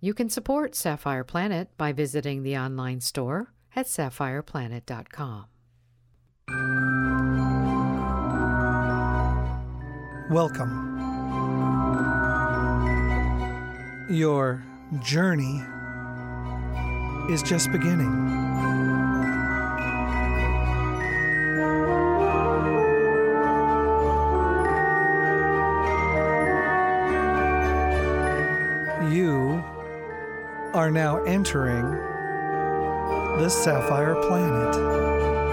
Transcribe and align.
You 0.00 0.12
can 0.12 0.28
support 0.28 0.74
Sapphire 0.74 1.24
Planet 1.24 1.70
by 1.78 1.92
visiting 1.92 2.42
the 2.42 2.56
online 2.58 3.00
store 3.00 3.54
at 3.74 3.86
sapphireplanet.com. 3.86 5.46
Welcome. 10.30 10.82
Your 14.10 14.62
journey 15.02 15.62
is 17.30 17.42
just 17.42 17.72
beginning. 17.72 18.75
Are 30.76 30.90
now 30.90 31.16
entering 31.24 31.90
the 33.40 33.48
Sapphire 33.48 34.14
Planet. 34.14 35.45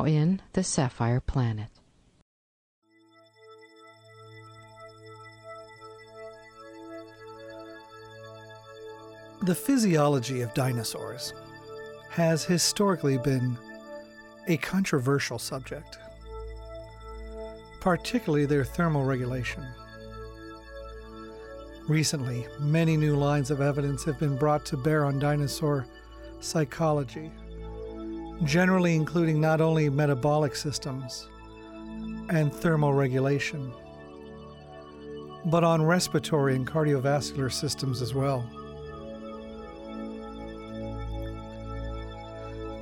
Now 0.00 0.06
in 0.06 0.40
the 0.52 0.62
Sapphire 0.62 1.20
Planet. 1.20 1.68
The 9.42 9.54
physiology 9.54 10.42
of 10.42 10.52
dinosaurs 10.54 11.32
has 12.10 12.44
historically 12.44 13.16
been 13.18 13.56
a 14.48 14.56
controversial 14.58 15.38
subject, 15.38 15.98
particularly 17.80 18.46
their 18.46 18.64
thermal 18.64 19.04
regulation. 19.04 19.66
Recently, 21.88 22.46
many 22.58 22.96
new 22.96 23.16
lines 23.16 23.50
of 23.50 23.60
evidence 23.60 24.04
have 24.04 24.18
been 24.18 24.36
brought 24.36 24.64
to 24.66 24.76
bear 24.76 25.04
on 25.04 25.18
dinosaur 25.18 25.86
psychology, 26.40 27.32
generally 28.44 28.94
including 28.94 29.40
not 29.40 29.60
only 29.60 29.90
metabolic 29.90 30.56
systems 30.56 31.28
and 32.30 32.52
thermal 32.52 32.92
regulation, 32.92 33.72
but 35.46 35.64
on 35.64 35.82
respiratory 35.82 36.54
and 36.54 36.66
cardiovascular 36.66 37.52
systems 37.52 38.02
as 38.02 38.14
well. 38.14 38.44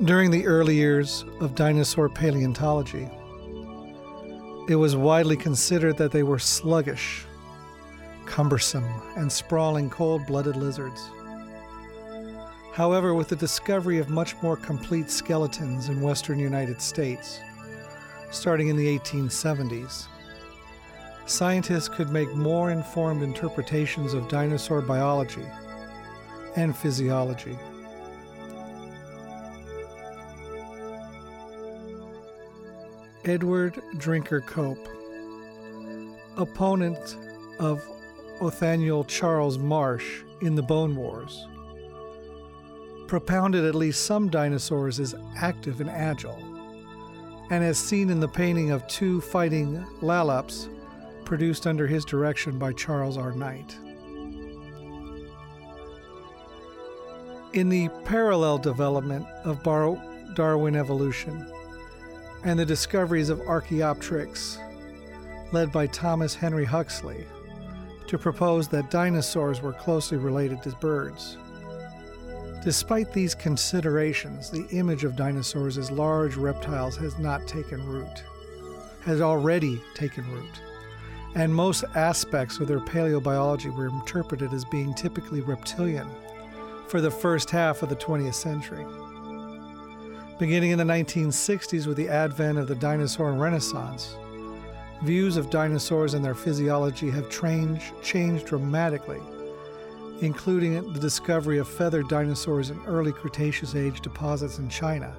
During 0.05 0.31
the 0.31 0.47
early 0.47 0.77
years 0.77 1.25
of 1.41 1.57
dinosaur 1.57 2.09
paleontology, 2.09 3.11
it 4.69 4.77
was 4.77 4.95
widely 4.95 5.37
considered 5.37 5.97
that 5.97 6.13
they 6.13 6.23
were 6.23 6.39
sluggish, 6.39 7.25
cumbersome, 8.27 8.87
and 9.17 9.33
sprawling 9.33 9.91
cold 9.91 10.25
blooded 10.27 10.57
lizards. 10.57 11.11
However, 12.79 13.13
with 13.13 13.27
the 13.27 13.35
discovery 13.35 13.99
of 13.99 14.09
much 14.09 14.41
more 14.41 14.57
complete 14.57 15.11
skeletons 15.11 15.89
in 15.89 16.01
western 16.01 16.39
United 16.39 16.81
States, 16.81 17.41
starting 18.31 18.69
in 18.69 18.77
the 18.77 18.97
1870s, 19.01 20.07
scientists 21.27 21.89
could 21.89 22.11
make 22.11 22.33
more 22.37 22.71
informed 22.71 23.25
interpretations 23.25 24.15
of 24.15 24.29
dinosaur 24.29 24.81
biology 24.81 25.45
and 26.55 26.77
physiology. 26.77 27.59
Edward 33.25 33.83
Drinker 33.97 34.41
Cope, 34.41 34.89
opponent 36.37 37.17
of 37.59 37.85
Othniel 38.41 39.03
Charles 39.03 39.59
Marsh 39.59 40.23
in 40.43 40.55
the 40.55 40.63
Bone 40.63 40.95
Wars, 40.95 41.45
propounded 43.09 43.65
at 43.65 43.75
least 43.75 44.05
some 44.05 44.29
dinosaurs 44.29 45.01
as 45.01 45.15
active 45.37 45.81
and 45.81 45.91
agile, 45.91 46.39
and 47.51 47.65
as 47.65 47.79
seen 47.79 48.11
in 48.11 48.21
the 48.21 48.29
painting 48.29 48.71
of 48.71 48.87
two 48.87 49.21
fighting 49.23 49.85
Laelaps 50.01 50.69
produced 51.25 51.67
under 51.67 51.87
his 51.87 52.05
direction 52.05 52.59
by 52.59 52.73
Charles 52.73 53.17
R. 53.17 53.33
Knight. 53.33 53.77
In 57.55 57.71
the 57.71 57.89
parallel 58.05 58.59
development 58.59 59.27
of 59.45 59.63
Darwin 60.35 60.77
evolution, 60.77 61.51
and 62.45 62.59
the 62.59 62.67
discoveries 62.67 63.31
of 63.31 63.41
Archaeopteryx, 63.41 64.59
led 65.53 65.73
by 65.73 65.87
Thomas 65.87 66.35
Henry 66.35 66.67
Huxley, 66.67 67.27
to 68.07 68.19
propose 68.19 68.69
that 68.69 68.91
dinosaurs 68.91 69.61
were 69.63 69.73
closely 69.73 70.19
related 70.19 70.63
to 70.63 70.71
birds. 70.73 71.39
Despite 72.63 73.13
these 73.13 73.37
considerations, 73.37 74.51
the 74.51 74.67
image 74.73 75.05
of 75.05 75.15
dinosaurs 75.15 75.79
as 75.79 75.93
large 75.93 76.37
reptiles 76.37 76.97
has 76.97 77.17
not 77.19 77.47
taken 77.47 77.87
root, 77.87 78.25
has 79.05 79.21
already 79.21 79.81
taken 79.95 80.29
root, 80.33 80.61
and 81.37 81.55
most 81.55 81.85
aspects 81.95 82.59
of 82.59 82.67
their 82.67 82.81
paleobiology 82.81 83.75
were 83.75 83.87
interpreted 83.87 84.53
as 84.53 84.65
being 84.65 84.93
typically 84.93 85.41
reptilian 85.41 86.09
for 86.89 87.01
the 87.01 87.11
first 87.11 87.49
half 87.49 87.83
of 87.83 87.91
the 87.91 87.97
20th 87.97 88.35
century. 88.35 88.85
Beginning 90.39 90.73
in 90.73 90.79
the 90.79 90.85
1960s 90.85 91.87
with 91.87 91.97
the 91.97 92.09
advent 92.09 92.59
of 92.59 92.67
the 92.67 92.75
dinosaur 92.75 93.33
renaissance, 93.33 94.17
views 95.03 95.37
of 95.37 95.49
dinosaurs 95.49 96.15
and 96.15 96.25
their 96.25 96.35
physiology 96.35 97.09
have 97.09 97.31
changed, 97.31 97.93
changed 98.03 98.47
dramatically, 98.47 99.21
including 100.21 100.93
the 100.93 101.01
discovery 101.01 101.59
of 101.59 101.69
feathered 101.69 102.09
dinosaurs 102.09 102.71
in 102.71 102.81
early 102.87 103.13
Cretaceous 103.13 103.75
age 103.75 104.01
deposits 104.01 104.59
in 104.59 104.69
China, 104.69 105.17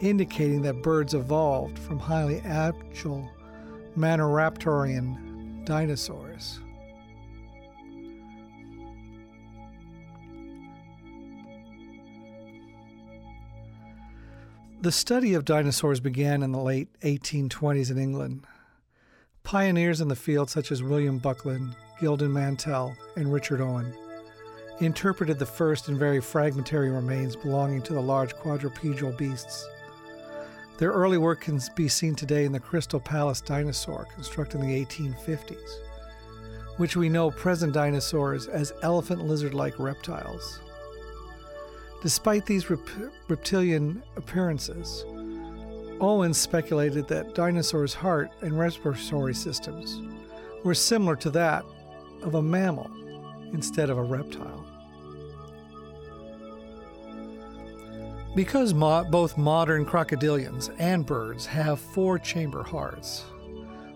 indicating 0.00 0.62
that 0.62 0.82
birds 0.82 1.14
evolved 1.14 1.78
from 1.78 1.98
highly 1.98 2.40
agile 2.40 3.28
Maniraptorian 3.96 5.64
dinosaurs. 5.64 6.60
The 14.80 14.92
study 14.92 15.34
of 15.34 15.44
dinosaurs 15.44 15.98
began 15.98 16.42
in 16.42 16.52
the 16.52 16.60
late 16.60 16.88
1820s 17.00 17.90
in 17.90 17.98
England. 17.98 18.46
Pioneers 19.42 20.00
in 20.00 20.06
the 20.06 20.14
field, 20.14 20.50
such 20.50 20.70
as 20.70 20.84
William 20.84 21.18
Buckland, 21.18 21.74
Gideon 22.00 22.32
Mantell, 22.32 22.94
and 23.16 23.32
Richard 23.32 23.60
Owen, 23.60 23.92
interpreted 24.80 25.38
the 25.38 25.46
first 25.46 25.88
and 25.88 25.98
very 25.98 26.20
fragmentary 26.20 26.90
remains 26.90 27.34
belonging 27.34 27.82
to 27.82 27.94
the 27.94 28.00
large 28.00 28.34
quadrupedal 28.36 29.12
beasts. 29.12 29.66
Their 30.78 30.92
early 30.92 31.18
work 31.18 31.40
can 31.40 31.60
be 31.74 31.88
seen 31.88 32.14
today 32.14 32.44
in 32.44 32.52
the 32.52 32.60
Crystal 32.60 33.00
Palace 33.00 33.40
dinosaur, 33.40 34.06
constructed 34.14 34.60
in 34.60 34.68
the 34.68 34.84
1850s, 34.84 35.80
which 36.76 36.96
we 36.96 37.08
know 37.08 37.32
present 37.32 37.72
dinosaurs 37.72 38.46
as 38.46 38.72
elephant 38.82 39.24
lizard 39.24 39.54
like 39.54 39.78
reptiles. 39.80 40.60
Despite 42.00 42.46
these 42.46 42.70
rep- 42.70 43.12
reptilian 43.26 44.04
appearances, 44.16 45.04
Owen 46.00 46.32
speculated 46.32 47.08
that 47.08 47.34
dinosaurs' 47.34 47.94
heart 47.94 48.30
and 48.42 48.56
respiratory 48.56 49.34
systems 49.34 50.00
were 50.62 50.74
similar 50.74 51.16
to 51.16 51.30
that 51.30 51.64
of 52.22 52.36
a 52.36 52.42
mammal 52.42 52.88
instead 53.52 53.90
of 53.90 53.98
a 53.98 54.02
reptile. 54.02 54.64
Because 58.34 58.74
mo- 58.74 59.04
both 59.04 59.36
modern 59.36 59.84
crocodilians 59.84 60.74
and 60.78 61.04
birds 61.04 61.46
have 61.46 61.80
four 61.80 62.18
chamber 62.18 62.62
hearts, 62.62 63.24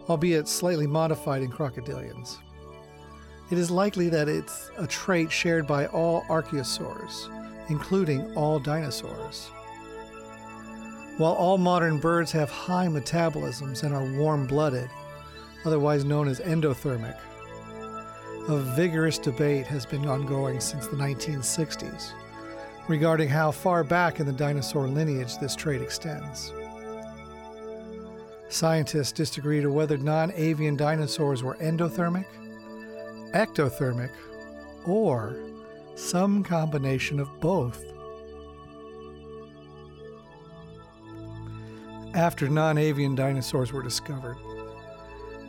albeit 0.08 0.48
slightly 0.48 0.86
modified 0.86 1.42
in 1.42 1.50
crocodilians, 1.50 2.38
it 3.50 3.58
is 3.58 3.70
likely 3.70 4.08
that 4.08 4.28
it's 4.28 4.70
a 4.78 4.86
trait 4.86 5.30
shared 5.30 5.66
by 5.66 5.86
all 5.86 6.22
archosaurs, 6.22 7.28
including 7.68 8.34
all 8.34 8.58
dinosaurs. 8.58 9.50
While 11.18 11.34
all 11.34 11.58
modern 11.58 11.98
birds 11.98 12.32
have 12.32 12.50
high 12.50 12.86
metabolisms 12.86 13.82
and 13.82 13.94
are 13.94 14.18
warm 14.18 14.46
blooded, 14.46 14.88
otherwise 15.66 16.04
known 16.04 16.26
as 16.26 16.40
endothermic, 16.40 17.18
a 18.48 18.58
vigorous 18.58 19.18
debate 19.18 19.66
has 19.66 19.86
been 19.86 20.06
ongoing 20.06 20.58
since 20.58 20.88
the 20.88 20.96
1960s 20.96 22.12
regarding 22.88 23.28
how 23.28 23.52
far 23.52 23.84
back 23.84 24.18
in 24.18 24.26
the 24.26 24.32
dinosaur 24.32 24.88
lineage 24.88 25.38
this 25.38 25.54
trait 25.54 25.80
extends. 25.80 26.52
Scientists 28.48 29.12
disagree 29.12 29.60
to 29.60 29.70
whether 29.70 29.96
non 29.96 30.32
avian 30.32 30.76
dinosaurs 30.76 31.42
were 31.42 31.54
endothermic, 31.56 32.26
ectothermic, 33.32 34.10
or 34.84 35.36
some 35.94 36.42
combination 36.42 37.20
of 37.20 37.28
both. 37.40 37.84
After 42.14 42.48
non 42.48 42.76
avian 42.76 43.14
dinosaurs 43.14 43.72
were 43.72 43.82
discovered, 43.82 44.36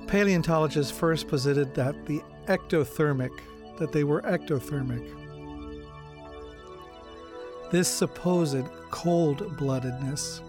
paleontologists 0.05 0.91
first 0.91 1.27
posited 1.27 1.73
that 1.73 2.05
the 2.05 2.21
ectothermic, 2.47 3.31
that 3.77 3.91
they 3.91 4.03
were 4.03 4.21
ectothermic. 4.21 5.19
This 7.71 7.87
supposed 7.87 8.65
cold 8.91 9.57
bloodedness 9.57 10.41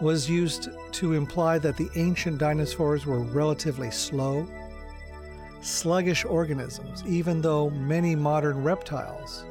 was 0.00 0.28
used 0.28 0.70
to 0.90 1.12
imply 1.12 1.58
that 1.58 1.76
the 1.76 1.88
ancient 1.94 2.38
dinosaurs 2.38 3.06
were 3.06 3.20
relatively 3.20 3.90
slow, 3.90 4.46
sluggish 5.60 6.24
organisms, 6.24 7.04
even 7.06 7.40
though 7.40 7.70
many 7.70 8.16
modern 8.16 8.64
reptiles 8.64 9.44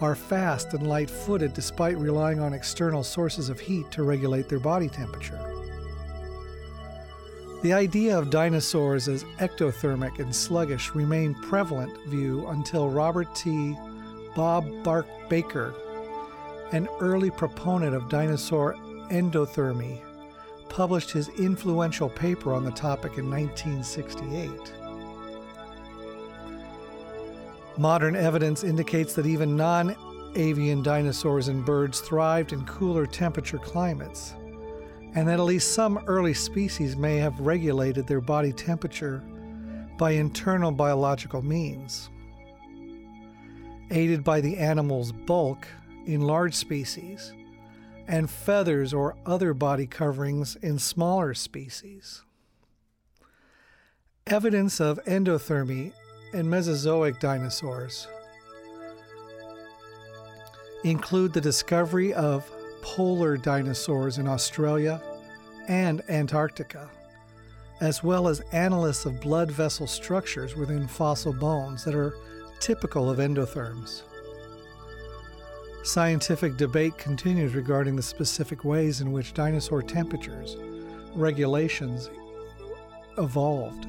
are 0.00 0.16
fast 0.16 0.74
and 0.74 0.88
light 0.88 1.08
footed 1.08 1.54
despite 1.54 1.96
relying 1.96 2.40
on 2.40 2.52
external 2.52 3.04
sources 3.04 3.48
of 3.48 3.60
heat 3.60 3.88
to 3.92 4.02
regulate 4.02 4.48
their 4.48 4.58
body 4.58 4.88
temperature. 4.88 5.51
The 7.62 7.72
idea 7.72 8.18
of 8.18 8.30
dinosaurs 8.30 9.06
as 9.06 9.22
ectothermic 9.38 10.18
and 10.18 10.34
sluggish 10.34 10.96
remained 10.96 11.40
prevalent 11.42 11.96
view 12.08 12.48
until 12.48 12.90
Robert 12.90 13.32
T. 13.36 13.78
Bob 14.34 14.66
Bark 14.82 15.06
Bakker, 15.28 15.72
an 16.72 16.88
early 16.98 17.30
proponent 17.30 17.94
of 17.94 18.08
dinosaur 18.08 18.74
endothermy, 19.10 20.00
published 20.68 21.12
his 21.12 21.28
influential 21.38 22.08
paper 22.08 22.52
on 22.52 22.64
the 22.64 22.72
topic 22.72 23.16
in 23.16 23.30
1968. 23.30 24.50
Modern 27.78 28.16
evidence 28.16 28.64
indicates 28.64 29.14
that 29.14 29.26
even 29.26 29.56
non 29.56 29.94
avian 30.34 30.82
dinosaurs 30.82 31.46
and 31.46 31.64
birds 31.64 32.00
thrived 32.00 32.52
in 32.52 32.66
cooler 32.66 33.06
temperature 33.06 33.58
climates 33.58 34.34
and 35.14 35.28
that 35.28 35.38
at 35.38 35.44
least 35.44 35.74
some 35.74 35.98
early 36.06 36.34
species 36.34 36.96
may 36.96 37.16
have 37.16 37.38
regulated 37.40 38.06
their 38.06 38.20
body 38.20 38.52
temperature 38.52 39.22
by 39.98 40.12
internal 40.12 40.72
biological 40.72 41.42
means. 41.42 42.08
Aided 43.90 44.24
by 44.24 44.40
the 44.40 44.56
animal's 44.56 45.12
bulk 45.12 45.66
in 46.06 46.22
large 46.22 46.54
species 46.54 47.32
and 48.08 48.28
feathers 48.28 48.94
or 48.94 49.16
other 49.26 49.54
body 49.54 49.86
coverings 49.86 50.56
in 50.56 50.78
smaller 50.78 51.34
species. 51.34 52.22
Evidence 54.26 54.80
of 54.80 54.98
endothermy 55.04 55.92
in 56.32 56.48
Mesozoic 56.48 57.20
dinosaurs 57.20 58.08
include 60.84 61.32
the 61.32 61.40
discovery 61.40 62.14
of 62.14 62.50
polar 62.82 63.38
dinosaurs 63.38 64.18
in 64.18 64.28
Australia 64.28 65.00
and 65.68 66.02
Antarctica, 66.10 66.90
as 67.80 68.02
well 68.02 68.28
as 68.28 68.42
analysis 68.52 69.06
of 69.06 69.20
blood 69.20 69.50
vessel 69.50 69.86
structures 69.86 70.54
within 70.54 70.86
fossil 70.86 71.32
bones 71.32 71.84
that 71.84 71.94
are 71.94 72.14
typical 72.60 73.08
of 73.08 73.18
endotherms. 73.18 74.02
Scientific 75.84 76.56
debate 76.56 76.96
continues 76.98 77.54
regarding 77.54 77.96
the 77.96 78.02
specific 78.02 78.64
ways 78.64 79.00
in 79.00 79.10
which 79.10 79.34
dinosaur 79.34 79.82
temperatures 79.82 80.56
regulations 81.14 82.10
evolved. 83.18 83.86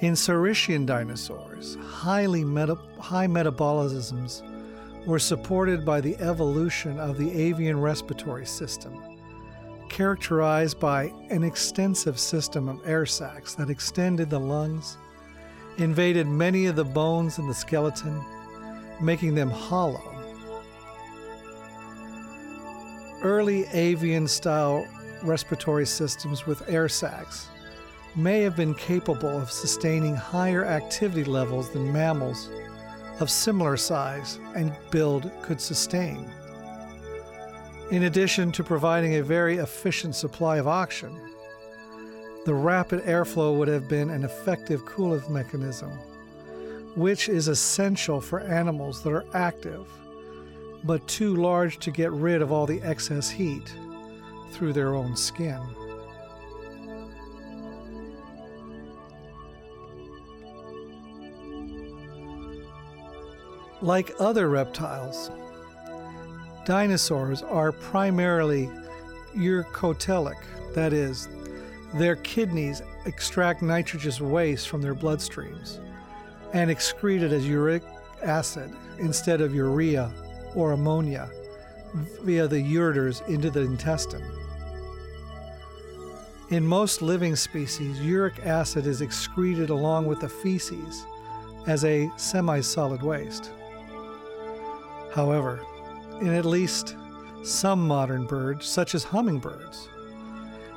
In 0.00 0.12
Saurischian 0.12 0.86
dinosaurs, 0.86 1.76
highly 1.76 2.44
meta- 2.44 2.78
high 3.00 3.26
metabolisms 3.26 4.42
were 5.06 5.18
supported 5.20 5.84
by 5.84 6.00
the 6.00 6.16
evolution 6.16 6.98
of 6.98 7.16
the 7.16 7.30
avian 7.30 7.80
respiratory 7.80 8.44
system, 8.44 9.00
characterized 9.88 10.80
by 10.80 11.12
an 11.30 11.44
extensive 11.44 12.18
system 12.18 12.68
of 12.68 12.80
air 12.84 13.06
sacs 13.06 13.54
that 13.54 13.70
extended 13.70 14.28
the 14.28 14.38
lungs, 14.38 14.98
invaded 15.78 16.26
many 16.26 16.66
of 16.66 16.74
the 16.74 16.84
bones 16.84 17.38
in 17.38 17.46
the 17.46 17.54
skeleton, 17.54 18.20
making 19.00 19.34
them 19.34 19.48
hollow. 19.48 20.12
Early 23.22 23.64
avian 23.72 24.26
style 24.26 24.86
respiratory 25.22 25.86
systems 25.86 26.46
with 26.46 26.68
air 26.68 26.88
sacs 26.88 27.48
may 28.16 28.40
have 28.40 28.56
been 28.56 28.74
capable 28.74 29.38
of 29.38 29.50
sustaining 29.50 30.16
higher 30.16 30.64
activity 30.64 31.24
levels 31.24 31.70
than 31.70 31.92
mammals 31.92 32.50
of 33.20 33.30
similar 33.30 33.76
size 33.76 34.38
and 34.54 34.74
build 34.90 35.30
could 35.42 35.60
sustain. 35.60 36.30
In 37.90 38.04
addition 38.04 38.50
to 38.52 38.64
providing 38.64 39.14
a 39.14 39.22
very 39.22 39.58
efficient 39.58 40.14
supply 40.14 40.56
of 40.58 40.66
oxygen, 40.66 41.18
the 42.44 42.54
rapid 42.54 43.02
airflow 43.04 43.56
would 43.56 43.68
have 43.68 43.88
been 43.88 44.10
an 44.10 44.24
effective 44.24 44.84
cooling 44.84 45.22
mechanism, 45.32 45.90
which 46.94 47.28
is 47.28 47.48
essential 47.48 48.20
for 48.20 48.40
animals 48.40 49.02
that 49.02 49.12
are 49.12 49.26
active, 49.34 49.86
but 50.84 51.06
too 51.08 51.34
large 51.36 51.78
to 51.78 51.90
get 51.90 52.12
rid 52.12 52.42
of 52.42 52.52
all 52.52 52.66
the 52.66 52.82
excess 52.82 53.30
heat 53.30 53.72
through 54.52 54.72
their 54.72 54.94
own 54.94 55.16
skin. 55.16 55.60
Like 63.82 64.14
other 64.18 64.48
reptiles, 64.48 65.30
dinosaurs 66.64 67.42
are 67.42 67.72
primarily 67.72 68.70
uricotelic, 69.34 70.42
that 70.74 70.94
is, 70.94 71.28
their 71.94 72.16
kidneys 72.16 72.82
extract 73.04 73.60
nitrogenous 73.60 74.20
waste 74.20 74.68
from 74.68 74.80
their 74.80 74.94
bloodstreams 74.94 75.78
and 76.54 76.70
excrete 76.70 77.20
it 77.20 77.32
as 77.32 77.46
uric 77.46 77.82
acid 78.22 78.72
instead 78.98 79.42
of 79.42 79.54
urea 79.54 80.10
or 80.54 80.72
ammonia 80.72 81.30
via 82.22 82.48
the 82.48 82.56
ureters 82.56 83.26
into 83.28 83.50
the 83.50 83.60
intestine. 83.60 84.24
In 86.48 86.66
most 86.66 87.02
living 87.02 87.36
species, 87.36 88.00
uric 88.00 88.38
acid 88.46 88.86
is 88.86 89.02
excreted 89.02 89.68
along 89.68 90.06
with 90.06 90.20
the 90.20 90.28
feces 90.28 91.04
as 91.66 91.84
a 91.84 92.10
semi 92.16 92.60
solid 92.60 93.02
waste. 93.02 93.50
However, 95.16 95.62
in 96.20 96.28
at 96.34 96.44
least 96.44 96.94
some 97.42 97.88
modern 97.88 98.26
birds, 98.26 98.66
such 98.66 98.94
as 98.94 99.02
hummingbirds, 99.02 99.88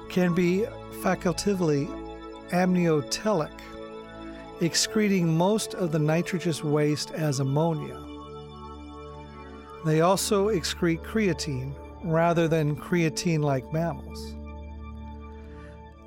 can 0.07 0.33
be 0.33 0.65
facultatively 1.01 1.87
ammonotelic, 2.51 3.51
excreting 4.61 5.27
most 5.37 5.73
of 5.73 5.91
the 5.91 5.99
nitrogenous 5.99 6.63
waste 6.63 7.11
as 7.11 7.41
ammonia. 7.41 8.01
They 9.85 9.99
also 9.99 10.47
excrete 10.47 11.03
creatine 11.03 11.75
rather 12.05 12.47
than 12.47 12.77
creatine 12.77 13.43
like 13.43 13.73
mammals. 13.73 14.35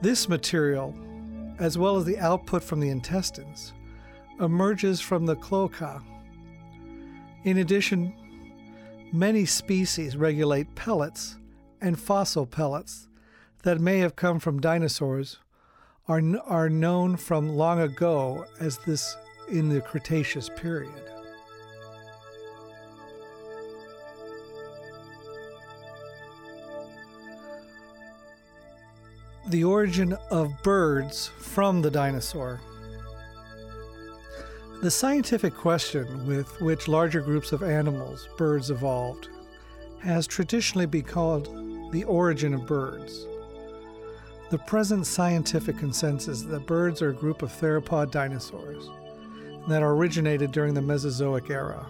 This 0.01 0.27
material, 0.27 0.97
as 1.59 1.77
well 1.77 1.99
as 1.99 2.07
the 2.07 2.19
output 2.19 2.63
from 2.65 2.81
the 2.81 2.89
intestines, 2.89 3.75
emerges 4.41 5.03
from 5.03 5.27
the 5.27 5.37
cloaca. 5.37 6.03
In 7.45 7.59
addition, 7.59 8.15
Many 9.13 9.45
species 9.45 10.17
regulate 10.17 10.75
pellets 10.75 11.37
and 11.83 12.01
fossil 12.01 12.47
pellets 12.47 13.09
that 13.63 13.79
may 13.79 13.99
have 13.99 14.17
come 14.17 14.41
from 14.41 14.59
dinosaurs 14.59 15.39
are, 16.09 16.23
are 16.47 16.71
known 16.71 17.17
from 17.19 17.57
long 17.57 17.81
ago 17.81 18.47
as 18.59 18.79
this 18.79 19.15
in 19.51 19.69
the 19.69 19.83
Cretaceous 19.83 20.49
period. 20.57 21.13
the 29.49 29.65
origin 29.65 30.17
of 30.31 30.63
birds 30.63 31.27
from 31.39 31.83
the 31.83 31.91
dinosaur. 31.91 32.61
The 34.83 34.91
scientific 34.91 35.55
question 35.55 36.27
with 36.27 36.61
which 36.61 36.89
larger 36.89 37.21
groups 37.21 37.53
of 37.53 37.63
animals, 37.63 38.29
birds, 38.37 38.69
evolved 38.69 39.29
has 40.01 40.27
traditionally 40.27 40.87
been 40.87 41.05
called 41.05 41.93
the 41.93 42.03
origin 42.03 42.53
of 42.53 42.67
birds. 42.67 43.29
The 44.51 44.59
present 44.59 45.07
scientific 45.07 45.79
consensus 45.79 46.43
that 46.43 46.67
birds 46.67 47.01
are 47.01 47.11
a 47.11 47.15
group 47.15 47.43
of 47.43 47.53
theropod 47.53 48.11
dinosaurs 48.11 48.91
that 49.69 49.85
originated 49.85 50.51
during 50.51 50.75
the 50.75 50.83
Mesozoic 50.83 51.49
era. 51.49 51.87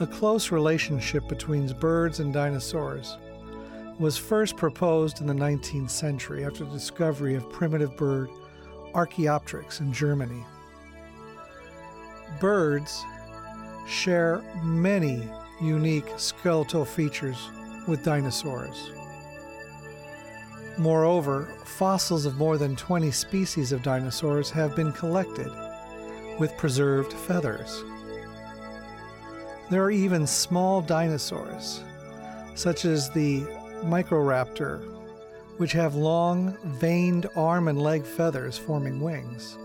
A 0.00 0.06
close 0.06 0.50
relationship 0.50 1.28
between 1.28 1.70
birds 1.78 2.18
and 2.18 2.32
dinosaurs 2.32 3.18
was 3.98 4.16
first 4.16 4.56
proposed 4.56 5.20
in 5.20 5.26
the 5.26 5.34
19th 5.34 5.90
century 5.90 6.46
after 6.46 6.64
the 6.64 6.70
discovery 6.70 7.34
of 7.34 7.52
primitive 7.52 7.94
bird 7.98 8.30
Archaeopteryx 8.94 9.80
in 9.80 9.92
Germany. 9.92 10.42
Birds 12.40 13.04
share 13.86 14.42
many 14.62 15.28
unique 15.60 16.08
skeletal 16.16 16.84
features 16.84 17.50
with 17.86 18.04
dinosaurs. 18.04 18.90
Moreover, 20.76 21.48
fossils 21.64 22.26
of 22.26 22.36
more 22.36 22.58
than 22.58 22.76
20 22.76 23.10
species 23.10 23.72
of 23.72 23.82
dinosaurs 23.82 24.50
have 24.50 24.76
been 24.76 24.92
collected 24.92 25.50
with 26.38 26.56
preserved 26.58 27.12
feathers. 27.12 27.82
There 29.70 29.82
are 29.82 29.90
even 29.90 30.26
small 30.26 30.82
dinosaurs, 30.82 31.82
such 32.54 32.84
as 32.84 33.08
the 33.10 33.40
Microraptor, 33.84 34.80
which 35.56 35.72
have 35.72 35.94
long, 35.94 36.56
veined 36.78 37.26
arm 37.34 37.68
and 37.68 37.80
leg 37.80 38.04
feathers 38.04 38.58
forming 38.58 39.00
wings. 39.00 39.56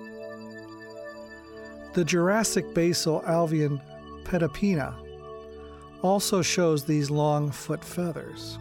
The 1.94 2.06
Jurassic 2.06 2.74
basal 2.74 3.22
avialan 3.28 3.82
Pedopenna 4.24 4.96
also 6.02 6.42
shows 6.42 6.86
these 6.86 7.12
long 7.12 7.52
foot 7.52 7.84
feathers. 7.84 8.58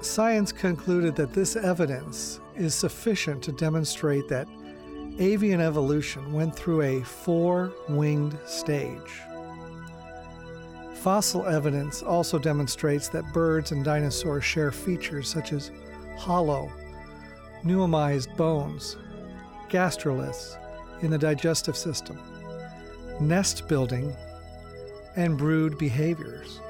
Science 0.00 0.52
concluded 0.52 1.16
that 1.16 1.32
this 1.32 1.56
evidence 1.56 2.40
is 2.56 2.74
sufficient 2.74 3.42
to 3.42 3.52
demonstrate 3.52 4.28
that 4.28 4.48
avian 5.18 5.60
evolution 5.60 6.32
went 6.32 6.54
through 6.54 6.82
a 6.82 7.02
four 7.02 7.72
winged 7.88 8.38
stage. 8.46 9.22
Fossil 10.94 11.46
evidence 11.46 12.02
also 12.02 12.38
demonstrates 12.38 13.08
that 13.08 13.32
birds 13.32 13.72
and 13.72 13.84
dinosaurs 13.84 14.44
share 14.44 14.70
features 14.70 15.28
such 15.28 15.52
as 15.52 15.72
hollow, 16.16 16.70
pneumized 17.64 18.36
bones, 18.36 18.96
gastroliths 19.72 20.56
in 21.02 21.10
the 21.10 21.18
digestive 21.18 21.76
system, 21.76 22.18
nest 23.20 23.66
building, 23.66 24.14
and 25.16 25.38
brood 25.38 25.78
behaviors. 25.78 26.60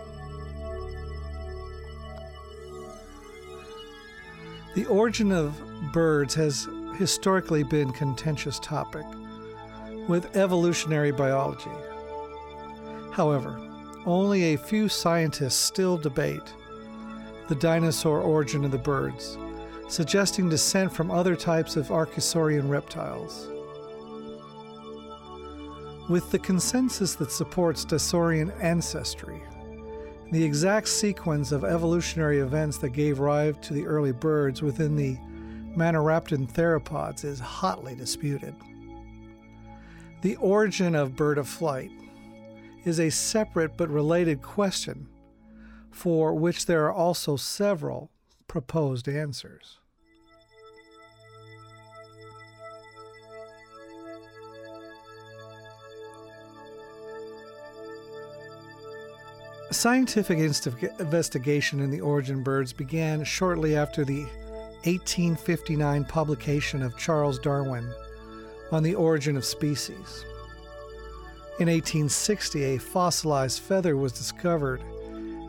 The 4.74 4.86
origin 4.86 5.32
of 5.32 5.60
birds 5.92 6.34
has 6.36 6.66
historically 6.96 7.62
been 7.64 7.90
a 7.90 7.92
contentious 7.92 8.58
topic 8.60 9.04
with 10.08 10.34
evolutionary 10.36 11.10
biology. 11.10 11.70
However, 13.12 13.58
only 14.06 14.54
a 14.54 14.58
few 14.58 14.88
scientists 14.88 15.56
still 15.56 15.98
debate 15.98 16.54
the 17.48 17.54
dinosaur 17.56 18.20
origin 18.20 18.64
of 18.64 18.70
the 18.70 18.78
birds, 18.78 19.36
suggesting 19.92 20.48
descent 20.48 20.90
from 20.90 21.10
other 21.10 21.36
types 21.36 21.76
of 21.76 21.88
archosaurian 21.88 22.66
reptiles. 22.66 23.48
With 26.08 26.30
the 26.30 26.38
consensus 26.38 27.14
that 27.16 27.30
supports 27.30 27.84
Dasaurian 27.84 28.50
ancestry, 28.62 29.42
the 30.30 30.42
exact 30.42 30.88
sequence 30.88 31.52
of 31.52 31.62
evolutionary 31.62 32.38
events 32.38 32.78
that 32.78 32.90
gave 32.90 33.18
rise 33.18 33.54
to 33.60 33.74
the 33.74 33.86
early 33.86 34.12
birds 34.12 34.62
within 34.62 34.96
the 34.96 35.18
Maniraptoran 35.76 36.50
theropods 36.50 37.22
is 37.22 37.38
hotly 37.38 37.94
disputed. 37.94 38.54
The 40.22 40.36
origin 40.36 40.94
of 40.94 41.16
bird 41.16 41.36
of 41.36 41.46
flight 41.46 41.90
is 42.84 42.98
a 42.98 43.10
separate 43.10 43.76
but 43.76 43.90
related 43.90 44.40
question 44.40 45.08
for 45.90 46.32
which 46.32 46.64
there 46.64 46.86
are 46.86 46.92
also 46.92 47.36
several 47.36 48.10
proposed 48.48 49.06
answers. 49.06 49.80
Scientific 59.72 60.38
investigation 60.38 61.80
in 61.80 61.90
the 61.90 62.00
origin 62.00 62.38
of 62.38 62.44
birds 62.44 62.72
began 62.72 63.24
shortly 63.24 63.74
after 63.74 64.04
the 64.04 64.22
1859 64.84 66.04
publication 66.04 66.82
of 66.82 66.96
Charles 66.98 67.38
Darwin 67.38 67.90
on 68.70 68.82
the 68.82 68.94
origin 68.94 69.36
of 69.36 69.44
species. 69.44 70.24
In 71.58 71.68
1860, 71.68 72.64
a 72.64 72.78
fossilized 72.78 73.60
feather 73.60 73.96
was 73.96 74.12
discovered 74.12 74.82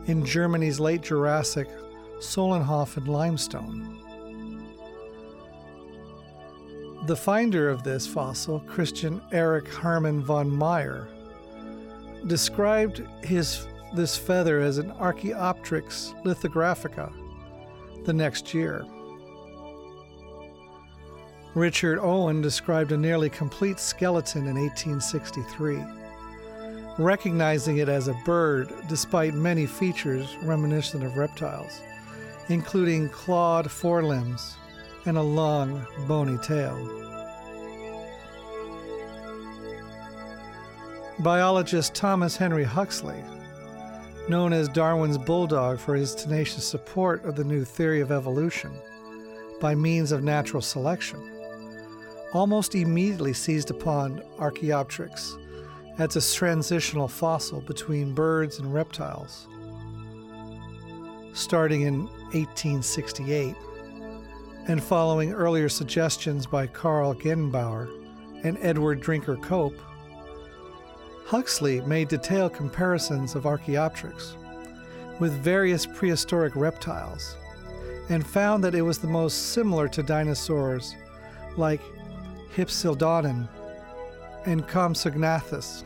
in 0.06 0.24
Germany's 0.24 0.78
late 0.78 1.02
Jurassic 1.02 1.68
Solnhofen 2.18 3.06
limestone. 3.06 4.00
The 7.06 7.16
finder 7.16 7.68
of 7.68 7.82
this 7.82 8.06
fossil, 8.06 8.60
Christian 8.60 9.20
Erich 9.32 9.68
Hermann 9.68 10.22
von 10.22 10.50
Meyer, 10.50 11.08
described 12.26 13.02
his, 13.22 13.66
this 13.94 14.16
feather 14.16 14.60
as 14.60 14.78
an 14.78 14.90
Archaeopteryx 14.92 16.14
lithographica 16.24 17.12
the 18.04 18.12
next 18.12 18.52
year. 18.52 18.84
Richard 21.54 22.00
Owen 22.00 22.40
described 22.40 22.90
a 22.90 22.96
nearly 22.96 23.30
complete 23.30 23.78
skeleton 23.78 24.48
in 24.48 24.56
1863, 24.56 25.78
recognizing 26.98 27.76
it 27.76 27.88
as 27.88 28.08
a 28.08 28.20
bird 28.24 28.72
despite 28.88 29.34
many 29.34 29.64
features 29.64 30.36
reminiscent 30.42 31.04
of 31.04 31.16
reptiles, 31.16 31.80
including 32.48 33.08
clawed 33.08 33.70
forelimbs 33.70 34.56
and 35.06 35.16
a 35.16 35.22
long, 35.22 35.86
bony 36.08 36.38
tail. 36.38 36.76
Biologist 41.20 41.94
Thomas 41.94 42.36
Henry 42.36 42.64
Huxley, 42.64 43.22
known 44.28 44.52
as 44.52 44.68
Darwin's 44.68 45.18
bulldog 45.18 45.78
for 45.78 45.94
his 45.94 46.14
tenacious 46.14 46.64
support 46.64 47.24
of 47.24 47.36
the 47.36 47.44
new 47.44 47.64
theory 47.64 48.00
of 48.00 48.10
evolution 48.10 48.72
by 49.60 49.74
means 49.74 50.12
of 50.12 50.22
natural 50.24 50.62
selection, 50.62 51.20
almost 52.32 52.74
immediately 52.74 53.32
seized 53.32 53.70
upon 53.70 54.22
Archaeopteryx 54.38 55.36
as 55.98 56.16
a 56.16 56.34
transitional 56.34 57.08
fossil 57.08 57.60
between 57.60 58.14
birds 58.14 58.58
and 58.58 58.72
reptiles. 58.72 59.46
Starting 61.32 61.82
in 61.82 62.06
1868, 62.32 63.54
and 64.66 64.82
following 64.82 65.32
earlier 65.32 65.68
suggestions 65.68 66.46
by 66.46 66.66
Carl 66.66 67.14
Gegenbaur 67.14 67.88
and 68.44 68.56
Edward 68.60 69.00
Drinker 69.00 69.36
Cope, 69.36 69.78
Huxley 71.26 71.80
made 71.82 72.08
detailed 72.08 72.54
comparisons 72.54 73.34
of 73.34 73.46
Archaeopteryx 73.46 74.36
with 75.20 75.32
various 75.42 75.86
prehistoric 75.86 76.54
reptiles 76.56 77.36
and 78.08 78.26
found 78.26 78.62
that 78.64 78.74
it 78.74 78.82
was 78.82 78.98
the 78.98 79.06
most 79.06 79.52
similar 79.52 79.88
to 79.88 80.02
dinosaurs 80.02 80.94
like 81.56 81.80
Hypsilophodon, 82.54 83.48
and 84.46 84.66
Compsognathus. 84.68 85.82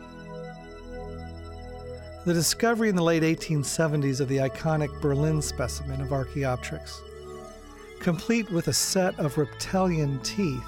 The 2.25 2.33
discovery 2.33 2.89
in 2.89 2.95
the 2.95 3.03
late 3.03 3.23
1870s 3.23 4.19
of 4.19 4.27
the 4.27 4.37
iconic 4.37 5.01
Berlin 5.01 5.41
specimen 5.41 6.01
of 6.01 6.11
Archaeopteryx, 6.11 7.01
complete 7.99 8.51
with 8.51 8.67
a 8.67 8.73
set 8.73 9.17
of 9.17 9.37
reptilian 9.37 10.19
teeth, 10.19 10.63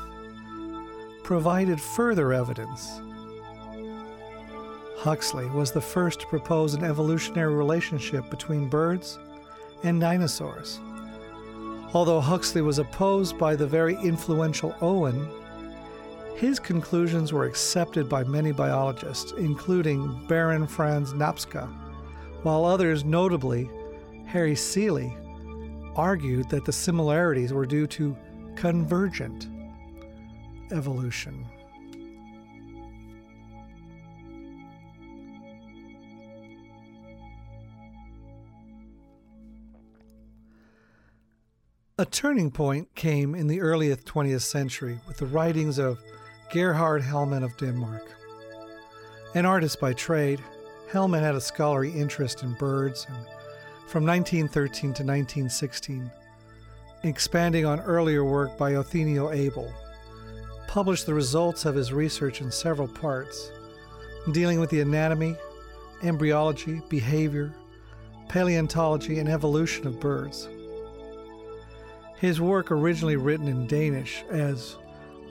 provided 1.24 1.80
further 1.80 2.34
evidence. 2.34 3.02
Huxley 5.02 5.50
was 5.50 5.72
the 5.72 5.82
first 5.82 6.20
to 6.20 6.28
propose 6.28 6.76
an 6.76 6.84
evolutionary 6.84 7.56
relationship 7.56 8.30
between 8.30 8.70
birds 8.70 9.18
and 9.84 10.00
dinosaurs. 10.00 10.80
Although 11.96 12.22
Huxley 12.22 12.62
was 12.62 12.78
opposed 12.78 13.36
by 13.40 13.56
the 13.56 13.66
very 13.66 13.96
influential 13.96 14.76
Owen, 14.80 15.28
his 16.36 16.60
conclusions 16.60 17.34
were 17.34 17.46
accepted 17.46 18.08
by 18.08 18.24
many 18.26 18.52
biologists, 18.52 19.32
including 19.32 20.24
Baron 20.28 20.68
Franz 20.68 21.14
Nopcsa, 21.14 21.68
while 22.44 22.64
others, 22.64 23.04
notably 23.04 23.72
Harry 24.28 24.56
Seeley, 24.56 25.18
argued 25.96 26.48
that 26.50 26.64
the 26.64 26.72
similarities 26.72 27.54
were 27.54 27.66
due 27.66 27.88
to 27.88 28.16
convergent 28.56 29.50
evolution. 30.72 31.44
A 42.02 42.06
turning 42.06 42.50
point 42.50 42.96
came 42.96 43.36
in 43.36 43.46
the 43.46 43.62
early 43.62 43.96
20th 43.96 44.42
century 44.42 45.00
with 45.08 45.18
the 45.18 45.28
writings 45.28 45.78
of 45.78 46.00
Gerhard 46.52 47.04
Heilmann 47.04 47.44
of 47.44 47.56
Denmark. 47.58 48.10
An 49.36 49.46
artist 49.46 49.80
by 49.80 49.94
trade, 49.94 50.42
Heilmann 50.92 51.22
had 51.22 51.36
a 51.36 51.40
scholarly 51.40 51.92
interest 51.92 52.42
in 52.42 52.54
birds, 52.54 53.06
and 53.08 53.24
from 53.86 54.04
1913 54.04 54.82
to 54.82 55.04
1916, 55.04 56.10
expanding 57.04 57.68
on 57.68 57.80
earlier 57.82 58.26
work 58.26 58.58
by 58.58 58.74
Othniel 58.74 59.30
Abel, 59.32 59.72
published 60.68 61.06
the 61.06 61.14
results 61.14 61.66
of 61.66 61.76
his 61.76 61.94
research 61.94 62.42
in 62.42 62.52
several 62.52 62.88
parts, 62.88 63.52
dealing 64.32 64.60
with 64.60 64.72
the 64.72 64.82
anatomy, 64.82 65.36
embryology, 66.02 66.82
behavior, 66.90 67.54
paleontology, 68.28 69.20
and 69.20 69.30
evolution 69.30 69.86
of 69.86 70.00
birds. 70.00 70.50
His 72.22 72.40
work, 72.40 72.70
originally 72.70 73.16
written 73.16 73.48
in 73.48 73.66
Danish 73.66 74.24
as 74.30 74.78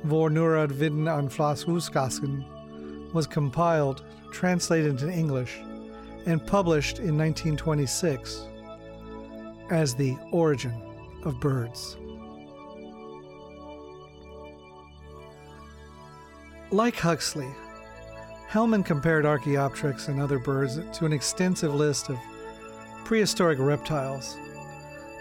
Vor 0.03 0.29
Nurad 0.29 0.73
Viden 0.73 1.07
an 1.07 1.29
Flashuskasken, 1.29 3.13
was 3.13 3.29
compiled, 3.29 4.03
translated 4.33 4.91
into 4.91 5.09
English, 5.09 5.61
and 6.27 6.45
published 6.45 6.99
in 6.99 7.17
1926 7.17 8.45
as 9.71 9.95
The 9.95 10.17
Origin 10.33 10.75
of 11.23 11.39
Birds. 11.39 11.97
Like 16.73 16.97
Huxley, 16.97 17.55
Heilmann 18.49 18.85
compared 18.85 19.27
Archaeopteryx 19.27 20.09
and 20.09 20.21
other 20.21 20.41
birds 20.41 20.81
to 20.99 21.07
an 21.07 21.13
extensive 21.13 21.73
list 21.73 22.09
of 22.09 22.19
prehistoric 23.05 23.61
reptiles 23.61 24.37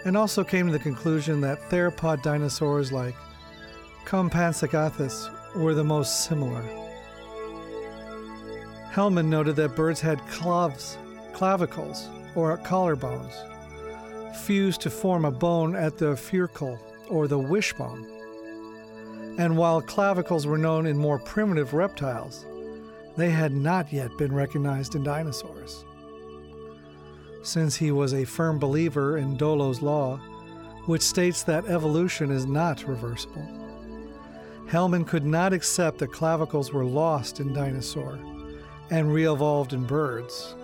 and 0.04 0.16
also 0.16 0.42
came 0.42 0.66
to 0.66 0.72
the 0.72 0.78
conclusion 0.78 1.40
that 1.40 1.60
theropod 1.70 2.22
dinosaurs 2.22 2.92
like 2.92 3.14
Compsognathus 4.04 5.54
were 5.54 5.74
the 5.74 5.84
most 5.84 6.24
similar. 6.24 6.62
Heilmann 8.92 9.26
noted 9.26 9.56
that 9.56 9.76
birds 9.76 10.00
had 10.00 10.18
claves, 10.26 10.98
clavicles, 11.32 12.08
or 12.34 12.56
collarbones, 12.58 13.34
fused 14.36 14.80
to 14.80 14.90
form 14.90 15.24
a 15.24 15.30
bone 15.30 15.76
at 15.76 15.98
the 15.98 16.16
furcula, 16.16 16.78
or 17.08 17.28
the 17.28 17.38
wishbone. 17.38 18.06
And 19.38 19.56
while 19.56 19.80
clavicles 19.80 20.46
were 20.46 20.58
known 20.58 20.86
in 20.86 20.96
more 20.96 21.18
primitive 21.18 21.72
reptiles, 21.72 22.46
they 23.16 23.30
had 23.30 23.52
not 23.52 23.92
yet 23.92 24.16
been 24.16 24.32
recognized 24.32 24.94
in 24.94 25.02
dinosaurs 25.02 25.84
since 27.42 27.76
he 27.76 27.90
was 27.90 28.14
a 28.14 28.24
firm 28.24 28.58
believer 28.58 29.18
in 29.18 29.36
Dollo's 29.36 29.82
law, 29.82 30.18
which 30.86 31.02
states 31.02 31.42
that 31.44 31.66
evolution 31.66 32.30
is 32.30 32.46
not 32.46 32.86
reversible. 32.86 33.46
Heilmann 34.68 35.06
could 35.06 35.26
not 35.26 35.52
accept 35.52 35.98
that 35.98 36.12
clavicles 36.12 36.72
were 36.72 36.84
lost 36.84 37.40
in 37.40 37.52
dinosaur 37.52 38.18
and 38.90 39.12
re 39.12 39.24
evolved 39.24 39.72
in 39.72 39.84
birds. 39.84 40.54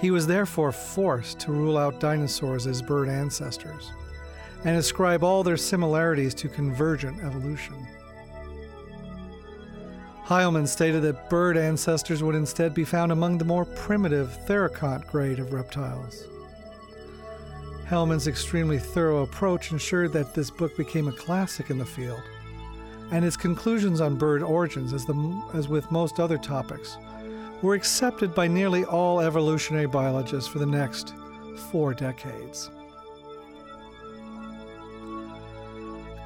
He 0.00 0.10
was 0.10 0.26
therefore 0.26 0.72
forced 0.72 1.40
to 1.40 1.52
rule 1.52 1.76
out 1.76 2.00
dinosaurs 2.00 2.66
as 2.66 2.80
bird 2.80 3.08
ancestors 3.08 3.90
and 4.64 4.76
ascribe 4.76 5.24
all 5.24 5.42
their 5.42 5.56
similarities 5.56 6.34
to 6.34 6.48
convergent 6.48 7.22
evolution. 7.22 7.86
Heilmann 10.30 10.68
stated 10.68 11.02
that 11.02 11.28
bird 11.28 11.56
ancestors 11.56 12.22
would 12.22 12.36
instead 12.36 12.72
be 12.72 12.84
found 12.84 13.10
among 13.10 13.36
the 13.36 13.44
more 13.44 13.64
primitive 13.64 14.38
thecodont 14.46 15.04
grade 15.08 15.40
of 15.40 15.52
reptiles. 15.52 16.28
Heilmann's 17.88 18.28
extremely 18.28 18.78
thorough 18.78 19.24
approach 19.24 19.72
ensured 19.72 20.12
that 20.12 20.32
this 20.32 20.48
book 20.48 20.76
became 20.76 21.08
a 21.08 21.12
classic 21.12 21.68
in 21.70 21.78
the 21.78 21.84
field, 21.84 22.22
and 23.10 23.24
his 23.24 23.36
conclusions 23.36 24.00
on 24.00 24.14
bird 24.14 24.40
origins, 24.44 24.92
as, 24.92 25.04
the, 25.04 25.42
as 25.52 25.66
with 25.66 25.90
most 25.90 26.20
other 26.20 26.38
topics, 26.38 26.96
were 27.60 27.74
accepted 27.74 28.32
by 28.32 28.46
nearly 28.46 28.84
all 28.84 29.18
evolutionary 29.18 29.86
biologists 29.86 30.48
for 30.48 30.60
the 30.60 30.64
next 30.64 31.12
four 31.72 31.92
decades. 31.92 32.70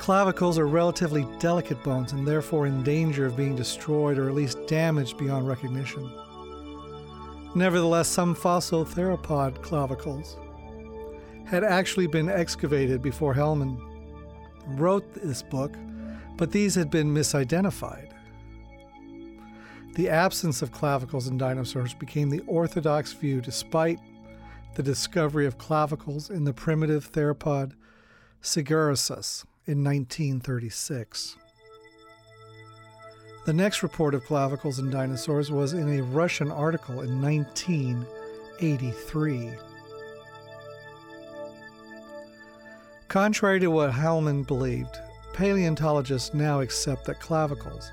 Clavicles 0.05 0.59
are 0.59 0.67
relatively 0.67 1.27
delicate 1.39 1.83
bones 1.83 2.13
and 2.13 2.29
therefore 2.29 2.67
in 2.67 2.83
danger 2.83 3.25
of 3.25 3.39
being 3.39 3.57
destroyed 3.57 4.19
or 4.19 4.29
at 4.29 4.35
least 4.35 4.67
damaged 4.67 5.17
beyond 5.17 5.49
recognition. 5.49 6.13
Nevertheless, 7.55 8.07
some 8.07 8.35
fossil 8.35 8.85
theropod 8.85 9.63
clavicles 9.63 10.37
had 11.47 11.65
actually 11.65 12.07
been 12.07 12.29
excavated 12.29 13.01
before 13.01 13.33
Heilmann 13.33 13.81
wrote 14.79 15.11
this 15.15 15.43
book, 15.43 15.73
but 16.37 16.53
these 16.53 16.75
had 16.75 16.91
been 16.91 17.15
misidentified. 17.15 18.11
The 19.95 20.11
absence 20.11 20.61
of 20.61 20.71
clavicles 20.71 21.29
in 21.29 21.39
dinosaurs 21.39 21.95
became 21.95 22.29
the 22.29 22.45
orthodox 22.47 23.15
view 23.15 23.41
despite 23.41 24.01
the 24.75 24.83
discovery 24.83 25.47
of 25.47 25.57
clavicles 25.57 26.29
in 26.29 26.45
the 26.45 26.53
primitive 26.53 27.11
theropod 27.11 27.73
Segisaurus 28.43 29.47
in 29.67 29.83
1936. 29.83 31.37
The 33.47 33.53
next 33.53 33.83
report 33.83 34.15
of 34.15 34.25
clavicles 34.25 34.79
in 34.79 34.91
dinosaurs 34.91 35.51
was 35.51 35.73
in 35.75 35.99
a 35.99 36.03
Russian 36.03 36.51
article 36.51 37.03
in 37.03 37.21
1983. 37.21 39.51
Contrary 43.09 43.61
to 43.61 43.69
what 43.69 43.91
Heilmann 43.91 44.47
believed, 44.47 44.97
paleontologists 45.35 46.35
now 46.35 46.61
accept 46.61 47.05
that 47.05 47.21
clavicles, 47.21 47.93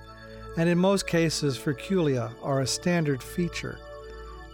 and 0.57 0.69
in 0.69 0.77
most 0.77 1.05
cases 1.05 1.57
furculae, 1.57 2.31
are 2.41 2.61
a 2.61 2.67
standard 2.67 3.21
feature, 3.21 3.77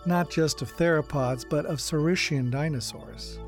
not 0.06 0.30
just 0.30 0.62
of 0.62 0.76
theropods 0.78 1.46
but 1.48 1.66
of 1.66 1.80
Saurischian 1.80 2.52
dinosaurs. 2.52 3.40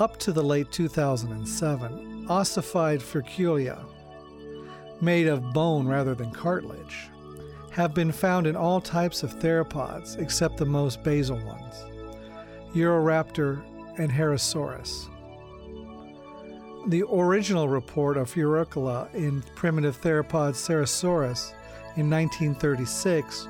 Up 0.00 0.16
to 0.20 0.32
the 0.32 0.42
late 0.42 0.72
2007, 0.72 2.24
ossified 2.26 3.00
furculae, 3.00 3.84
made 5.02 5.26
of 5.26 5.52
bone 5.52 5.86
rather 5.86 6.14
than 6.14 6.30
cartilage, 6.30 7.10
have 7.70 7.92
been 7.92 8.10
found 8.10 8.46
in 8.46 8.56
all 8.56 8.80
types 8.80 9.22
of 9.22 9.38
theropods 9.40 10.18
except 10.18 10.56
the 10.56 10.64
most 10.64 11.02
basal 11.02 11.36
ones 11.44 11.84
Eoraptor 12.72 13.62
and 13.98 14.10
Herrerasaurus. 14.10 15.10
The 16.88 17.04
original 17.12 17.68
report 17.68 18.16
of 18.16 18.32
furcula 18.32 19.12
in 19.12 19.42
primitive 19.54 20.00
theropod 20.00 20.54
Ceratosaurus 20.54 21.52
in 21.98 22.08
1936 22.08 23.46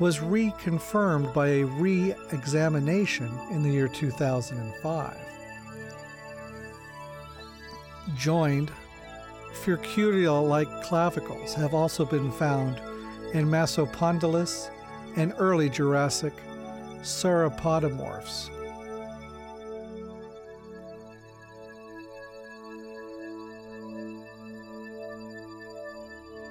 was 0.00 0.18
reconfirmed 0.18 1.32
by 1.32 1.48
a 1.48 1.64
re 1.64 2.14
examination 2.32 3.30
in 3.50 3.62
the 3.62 3.70
year 3.70 3.88
2005 3.88 5.27
joined, 8.16 8.70
furculae-like 9.52 10.84
clavicles 10.84 11.54
have 11.54 11.74
also 11.74 12.04
been 12.04 12.30
found 12.30 12.80
in 13.34 13.46
Massospondylus 13.46 14.70
and 15.16 15.34
early 15.38 15.68
Jurassic 15.68 16.32
sauropodomorphs. 17.00 18.50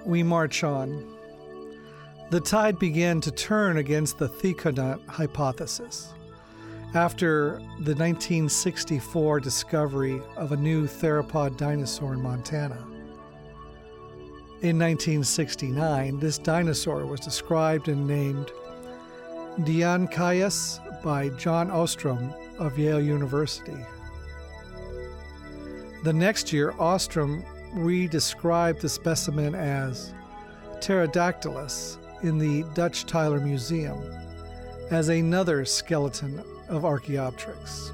We 0.06 0.24
march 0.24 0.64
on. 0.64 1.16
The 2.30 2.40
tide 2.40 2.80
began 2.80 3.20
to 3.22 3.32
turn 3.32 3.78
against 3.78 4.18
the 4.18 4.30
thecodont 4.30 5.06
hypothesis 5.08 6.14
after 6.94 7.58
the 7.80 7.94
1964 7.94 9.40
discovery 9.40 10.22
of 10.36 10.52
a 10.52 10.58
new 10.58 10.88
theropod 10.88 11.58
dinosaur 11.58 12.14
in 12.14 12.22
Montana. 12.22 12.86
In 14.62 14.80
1969, 14.80 16.20
this 16.20 16.38
dinosaur 16.38 17.06
was 17.06 17.20
described 17.20 17.90
and 17.90 18.08
named 18.08 18.52
Deinonychus 19.60 20.80
by 21.04 21.30
John 21.30 21.70
Ostrom 21.70 22.34
of 22.58 22.80
Yale 22.80 23.02
University. 23.02 23.78
The 26.04 26.14
next 26.14 26.54
year, 26.54 26.74
Ostrom 26.80 27.44
redescribed 27.76 28.80
the 28.80 28.90
specimen 28.90 29.54
as 29.54 30.14
Pterodactylus 30.80 31.98
in 32.24 32.38
the 32.38 32.64
Dutch 32.74 33.06
Tyler 33.06 33.40
Museum 33.40 34.02
as 34.90 35.10
another 35.10 35.66
skeleton 35.66 36.42
of 36.70 36.86
Archaeopteryx. 36.86 37.92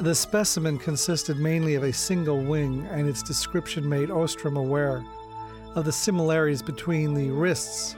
The 0.00 0.14
specimen 0.14 0.78
consisted 0.78 1.38
mainly 1.38 1.74
of 1.76 1.84
a 1.84 1.92
single 1.92 2.42
wing, 2.42 2.86
and 2.90 3.08
its 3.08 3.22
description 3.22 3.88
made 3.88 4.10
Ostrom 4.10 4.56
aware 4.56 5.04
of 5.74 5.84
the 5.84 5.92
similarities 5.92 6.62
between 6.62 7.14
the 7.14 7.30
wrists 7.30 7.94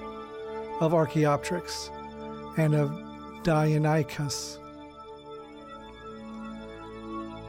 of 0.80 0.92
Archaeopteryx 0.92 1.90
and 2.56 2.74
of 2.74 2.90
Deinonychus. 3.42 4.58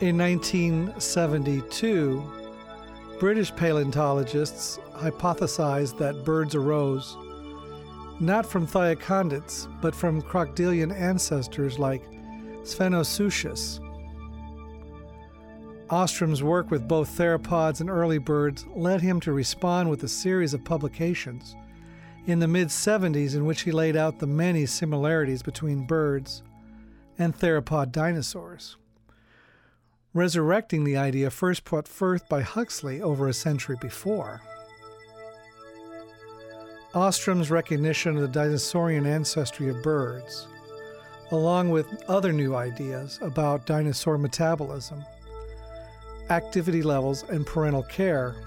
In 0.02 0.18
1972, 0.18 2.24
British 3.20 3.56
paleontologists 3.56 4.80
hypothesized 4.94 5.98
that 5.98 6.26
birds 6.26 6.56
arose 6.56 7.16
not 8.20 8.46
from 8.46 8.66
thiocondids, 8.66 9.68
but 9.82 9.96
from 9.96 10.22
crocodilian 10.22 10.92
ancestors 10.92 11.78
like 11.78 12.04
Sphenosuchus. 12.64 13.80
Ostrom's 15.90 16.42
work 16.42 16.72
with 16.72 16.88
both 16.88 17.16
theropods 17.18 17.82
and 17.82 17.90
early 17.90 18.18
birds 18.18 18.66
led 18.76 19.02
him 19.02 19.20
to 19.20 19.32
respond 19.32 19.90
with 19.90 20.04
a 20.04 20.08
series 20.08 20.54
of 20.54 20.64
publications 20.64 21.56
in 22.26 22.40
the 22.40 22.48
mid 22.48 22.70
70s 22.70 23.36
in 23.36 23.46
which 23.46 23.62
he 23.62 23.72
laid 23.72 23.96
out 23.96 24.18
the 24.18 24.28
many 24.28 24.66
similarities 24.66 25.44
between 25.44 25.86
birds 25.86 26.42
and 27.20 27.38
theropod 27.38 27.92
dinosaurs 27.92 28.78
resurrecting 30.16 30.86
the 30.86 30.96
idea 30.96 31.30
first 31.30 31.66
put 31.66 31.88
forth 31.88 32.28
by 32.30 32.42
Huxley 32.42 33.02
over 33.02 33.28
a 33.28 33.34
century 33.34 33.76
before. 33.80 34.42
Ostrom's 36.96 37.52
recognition 37.52 38.16
of 38.16 38.22
the 38.22 38.40
dinosaurian 38.40 39.06
ancestry 39.06 39.68
of 39.68 39.84
birds, 39.84 40.48
along 41.32 41.70
with 41.70 41.88
other 42.08 42.32
new 42.32 42.56
ideas 42.56 43.20
about 43.22 43.66
dinosaur 43.66 44.18
metabolism, 44.18 45.04
activity 46.30 46.82
levels, 46.82 47.24
and 47.24 47.46
parental 47.46 47.84
care, 47.84 48.38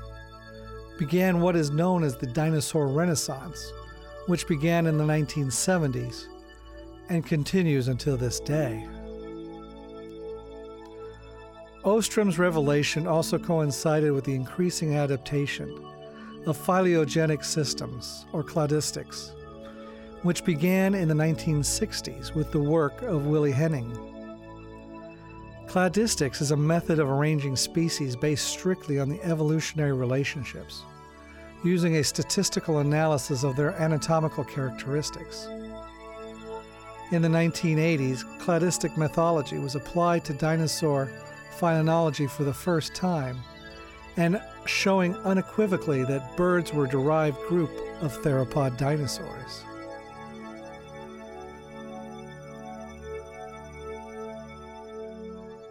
began 0.98 1.42
what 1.42 1.56
is 1.56 1.70
known 1.70 2.02
as 2.02 2.16
the 2.16 2.26
dinosaur 2.26 2.88
renaissance, 2.88 3.70
which 4.28 4.48
began 4.48 4.86
in 4.86 4.96
the 4.96 5.04
1970s 5.04 6.24
and 7.10 7.26
continues 7.26 7.88
until 7.88 8.16
this 8.16 8.40
day. 8.40 8.88
Ostrom's 11.84 12.38
revelation 12.38 13.06
also 13.06 13.38
coincided 13.38 14.10
with 14.12 14.24
the 14.24 14.34
increasing 14.34 14.94
adaptation 14.94 15.68
of 16.48 16.56
phylogenetic 16.56 17.44
systems, 17.44 18.26
or 18.32 18.42
cladistics, 18.42 19.32
which 20.22 20.44
began 20.44 20.94
in 20.94 21.08
the 21.08 21.14
1960s 21.14 22.34
with 22.34 22.50
the 22.50 22.60
work 22.60 23.02
of 23.02 23.26
Willi 23.26 23.52
Hennig. 23.52 23.96
Cladistics 25.68 26.40
is 26.40 26.50
a 26.50 26.56
method 26.56 26.98
of 26.98 27.10
arranging 27.10 27.54
species 27.54 28.16
based 28.16 28.48
strictly 28.48 28.98
on 28.98 29.08
the 29.08 29.22
evolutionary 29.22 29.92
relationships, 29.92 30.82
using 31.62 31.96
a 31.96 32.04
statistical 32.04 32.78
analysis 32.78 33.44
of 33.44 33.54
their 33.54 33.72
anatomical 33.80 34.44
characteristics. 34.44 35.46
In 37.10 37.22
the 37.22 37.28
1980s, 37.28 38.24
cladistic 38.40 38.96
methodology 38.96 39.58
was 39.58 39.74
applied 39.74 40.24
to 40.24 40.32
dinosaur 40.32 41.10
phylogenealogy 41.58 42.28
for 42.30 42.44
the 42.44 42.52
first 42.52 42.94
time, 42.94 43.38
and 44.18 44.42
showing 44.66 45.14
unequivocally 45.18 46.02
that 46.02 46.36
birds 46.36 46.72
were 46.72 46.86
a 46.86 46.88
derived 46.88 47.38
group 47.46 47.70
of 48.00 48.12
theropod 48.18 48.76
dinosaurs. 48.76 49.62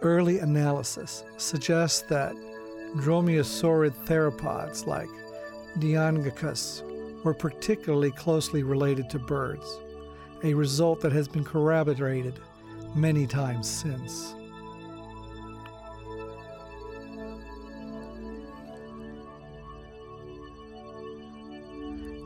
Early 0.00 0.38
analysis 0.38 1.24
suggests 1.36 2.00
that 2.08 2.32
dromaeosaurid 2.96 3.94
theropods 4.06 4.86
like 4.86 5.10
Deinonychus 5.78 6.82
were 7.22 7.34
particularly 7.34 8.12
closely 8.12 8.62
related 8.62 9.10
to 9.10 9.18
birds, 9.18 9.78
a 10.42 10.54
result 10.54 11.02
that 11.02 11.12
has 11.12 11.28
been 11.28 11.44
corroborated 11.44 12.40
many 12.94 13.26
times 13.26 13.68
since. 13.68 14.34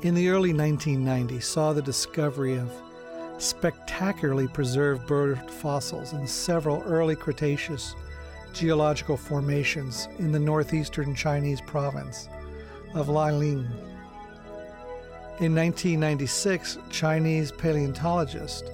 In 0.03 0.15
the 0.15 0.29
early 0.29 0.53
1990s 0.53 1.45
saw 1.45 1.73
the 1.73 1.81
discovery 1.81 2.57
of 2.57 2.73
spectacularly 3.38 4.49
preserved 4.49 5.07
bird 5.07 5.38
fossils 5.49 6.12
in 6.12 6.27
several 6.27 6.83
early 6.83 7.15
Cretaceous 7.15 7.95
geological 8.53 9.17
formations 9.17 10.09
in 10.19 10.33
the 10.33 10.41
northeastern 10.41 11.15
Chinese 11.15 11.61
province 11.61 12.29
of 12.95 13.07
Liaoning. 13.07 13.65
In 15.41 15.55
1996, 15.55 16.79
Chinese 16.91 17.53
paleontologists 17.53 18.69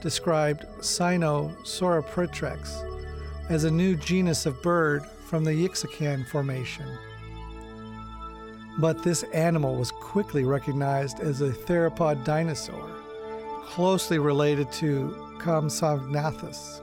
described 0.00 0.66
Sinosauropteryx 0.80 2.88
as 3.48 3.64
a 3.64 3.70
new 3.70 3.94
genus 3.94 4.46
of 4.46 4.60
bird 4.62 5.06
from 5.26 5.44
the 5.44 5.52
Yixian 5.52 6.26
Formation. 6.26 6.88
But 8.78 9.02
this 9.02 9.22
animal 9.34 9.76
was 9.76 9.91
quickly 10.12 10.44
recognized 10.44 11.20
as 11.20 11.40
a 11.40 11.48
theropod 11.48 12.22
dinosaur, 12.22 12.90
closely 13.64 14.18
related 14.18 14.70
to 14.70 15.08
Compsognathus. 15.38 16.82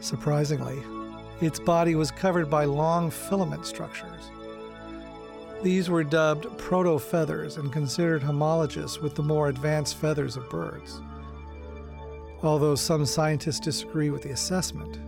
Surprisingly, 0.00 0.78
its 1.40 1.58
body 1.58 1.96
was 1.96 2.12
covered 2.12 2.48
by 2.48 2.64
long 2.64 3.10
filament 3.10 3.66
structures. 3.66 4.30
These 5.60 5.90
were 5.90 6.04
dubbed 6.04 6.44
protofeathers 6.56 7.58
and 7.58 7.72
considered 7.72 8.22
homologous 8.22 9.00
with 9.00 9.16
the 9.16 9.24
more 9.24 9.48
advanced 9.48 9.96
feathers 9.96 10.36
of 10.36 10.48
birds, 10.48 11.00
although 12.44 12.76
some 12.76 13.04
scientists 13.04 13.58
disagree 13.58 14.10
with 14.10 14.22
the 14.22 14.30
assessment. 14.30 15.00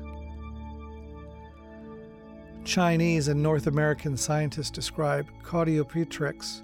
Chinese 2.64 3.28
and 3.28 3.42
North 3.42 3.66
American 3.66 4.16
scientists 4.16 4.70
described 4.70 5.30
Caudipteryx 5.42 6.62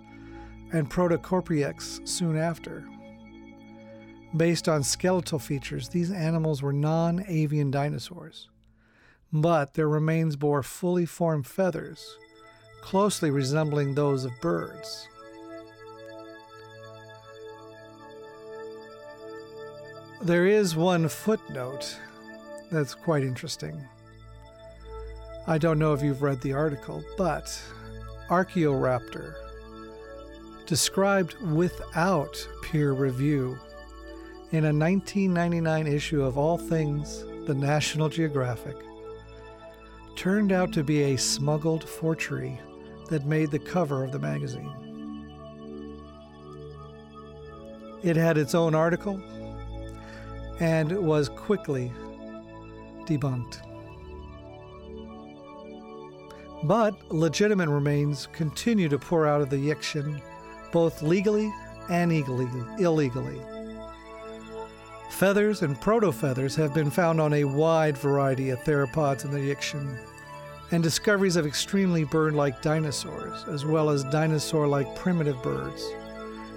and 0.73 0.91
Protocorpyx 0.91 2.07
soon 2.07 2.37
after. 2.37 2.85
Based 4.37 4.69
on 4.69 4.83
skeletal 4.83 5.39
features, 5.39 5.89
these 5.89 6.11
animals 6.11 6.63
were 6.63 6.73
non 6.73 7.25
avian 7.27 7.71
dinosaurs, 7.71 8.49
but 9.33 9.75
their 9.75 9.89
remains 9.89 10.37
bore 10.37 10.63
fully 10.63 11.07
formed 11.07 11.47
feathers, 11.47 12.19
closely 12.83 13.31
resembling 13.31 13.95
those 13.95 14.25
of 14.25 14.33
birds. 14.41 15.09
There 20.23 20.47
is 20.47 20.75
one 20.75 21.09
footnote 21.09 21.99
that's 22.71 22.95
quite 22.95 23.23
interesting. 23.23 23.87
I 25.49 25.59
don't 25.59 25.79
know 25.79 25.93
if 25.93 26.03
you've 26.03 26.23
read 26.23 26.41
the 26.41 26.55
article, 26.55 27.05
but 27.17 27.63
Archaeoraptor, 28.29 29.35
described 30.67 31.35
without 31.41 32.37
peer 32.63 32.93
review 32.93 33.57
in 34.51 34.65
a 34.65 34.75
1999 34.75 35.87
issue 35.87 36.25
of 36.25 36.37
All 36.37 36.59
Things, 36.59 37.25
the 37.47 37.55
National 37.55 38.09
Geographic, 38.09 38.77
turned 40.17 40.51
out 40.51 40.73
to 40.73 40.83
be 40.83 41.03
a 41.03 41.17
smuggled 41.17 41.89
forgery 41.89 42.61
that 43.09 43.25
made 43.25 43.53
the 43.53 43.61
cover 43.61 44.03
of 44.03 44.11
the 44.11 44.19
magazine. 44.19 44.73
It 48.03 48.17
had 48.17 48.37
its 48.37 48.57
own 48.57 48.75
article 48.75 49.23
and 50.59 50.91
was 51.07 51.29
quickly 51.29 51.93
debunked. 53.05 53.61
But 56.65 57.13
legitimate 57.13 57.69
remains 57.69 58.29
continue 58.33 58.89
to 58.89 58.99
pour 58.99 59.27
out 59.27 59.41
of 59.41 59.51
the 59.51 59.57
Yixian, 59.57 60.21
both 60.73 61.03
legally 61.03 61.53
and 61.91 62.11
illegally. 62.11 63.41
Feathers 65.11 65.63
and 65.63 65.81
proto-feathers 65.81 66.57
have 66.57 66.75
been 66.75 66.91
found 66.91 67.21
on 67.21 67.33
a 67.33 67.45
wide 67.45 67.97
variety 67.97 68.51
of 68.51 68.59
theropods 68.61 69.25
in 69.25 69.31
the 69.31 69.39
Yixian, 69.39 69.99
and 70.73 70.83
discoveries 70.83 71.37
of 71.37 71.47
extremely 71.47 72.05
bird-like 72.05 72.61
dinosaurs, 72.61 73.45
as 73.49 73.65
well 73.65 73.89
as 73.89 74.03
dinosaur-like 74.05 74.97
primitive 74.97 75.41
birds, 75.43 75.89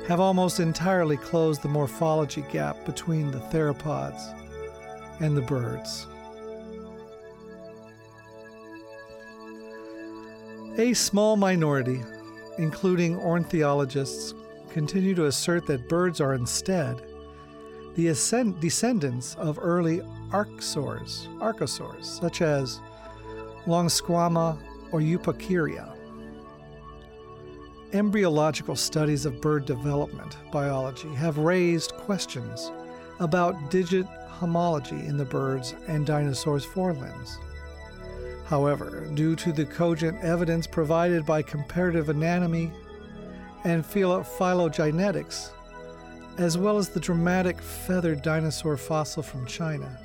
have 0.08 0.20
almost 0.20 0.60
entirely 0.60 1.18
closed 1.18 1.62
the 1.62 1.68
morphology 1.68 2.44
gap 2.52 2.84
between 2.86 3.30
the 3.30 3.38
theropods 3.38 4.34
and 5.20 5.38
the 5.38 5.42
birds. 5.42 6.08
A 10.80 10.94
small 10.94 11.36
minority, 11.36 12.02
including 12.58 13.18
ornithologists, 13.18 14.34
continue 14.70 15.14
to 15.14 15.26
assert 15.26 15.68
that 15.68 15.90
birds 15.90 16.22
are 16.22 16.36
instead 16.36 17.02
the 17.96 18.08
ascend- 18.08 18.62
descendants 18.62 19.36
of 19.36 19.60
early 19.62 20.00
archosaurs, 20.32 21.28
archosaurs 21.40 22.06
such 22.06 22.42
as 22.42 22.80
Longisquama 23.66 24.58
or 24.94 25.02
Euparkeria. 25.02 25.94
Embryological 27.92 28.78
studies 28.78 29.26
of 29.26 29.42
bird 29.42 29.66
development 29.66 30.38
biology 30.50 31.10
have 31.10 31.40
raised 31.40 31.92
questions 31.96 32.72
about 33.20 33.70
digit 33.70 34.06
homology 34.30 35.06
in 35.06 35.18
the 35.18 35.26
birds 35.26 35.76
and 35.90 36.06
dinosaurs' 36.06 36.64
forelimbs. 36.64 37.38
However, 38.50 39.08
due 39.14 39.36
to 39.36 39.52
the 39.52 39.66
cogent 39.66 40.18
evidence 40.24 40.66
provided 40.66 41.24
by 41.24 41.44
comparative 41.44 42.10
anatomy 42.10 42.72
and 43.64 43.86
phylogenetics, 43.86 45.52
as 46.40 46.58
well 46.58 46.80
as 46.80 46.90
the 46.90 47.00
dramatic 47.00 47.62
feathered 47.62 48.24
dinosaur 48.24 48.76
fossil 48.76 49.22
from 49.22 49.46
China, 49.46 49.96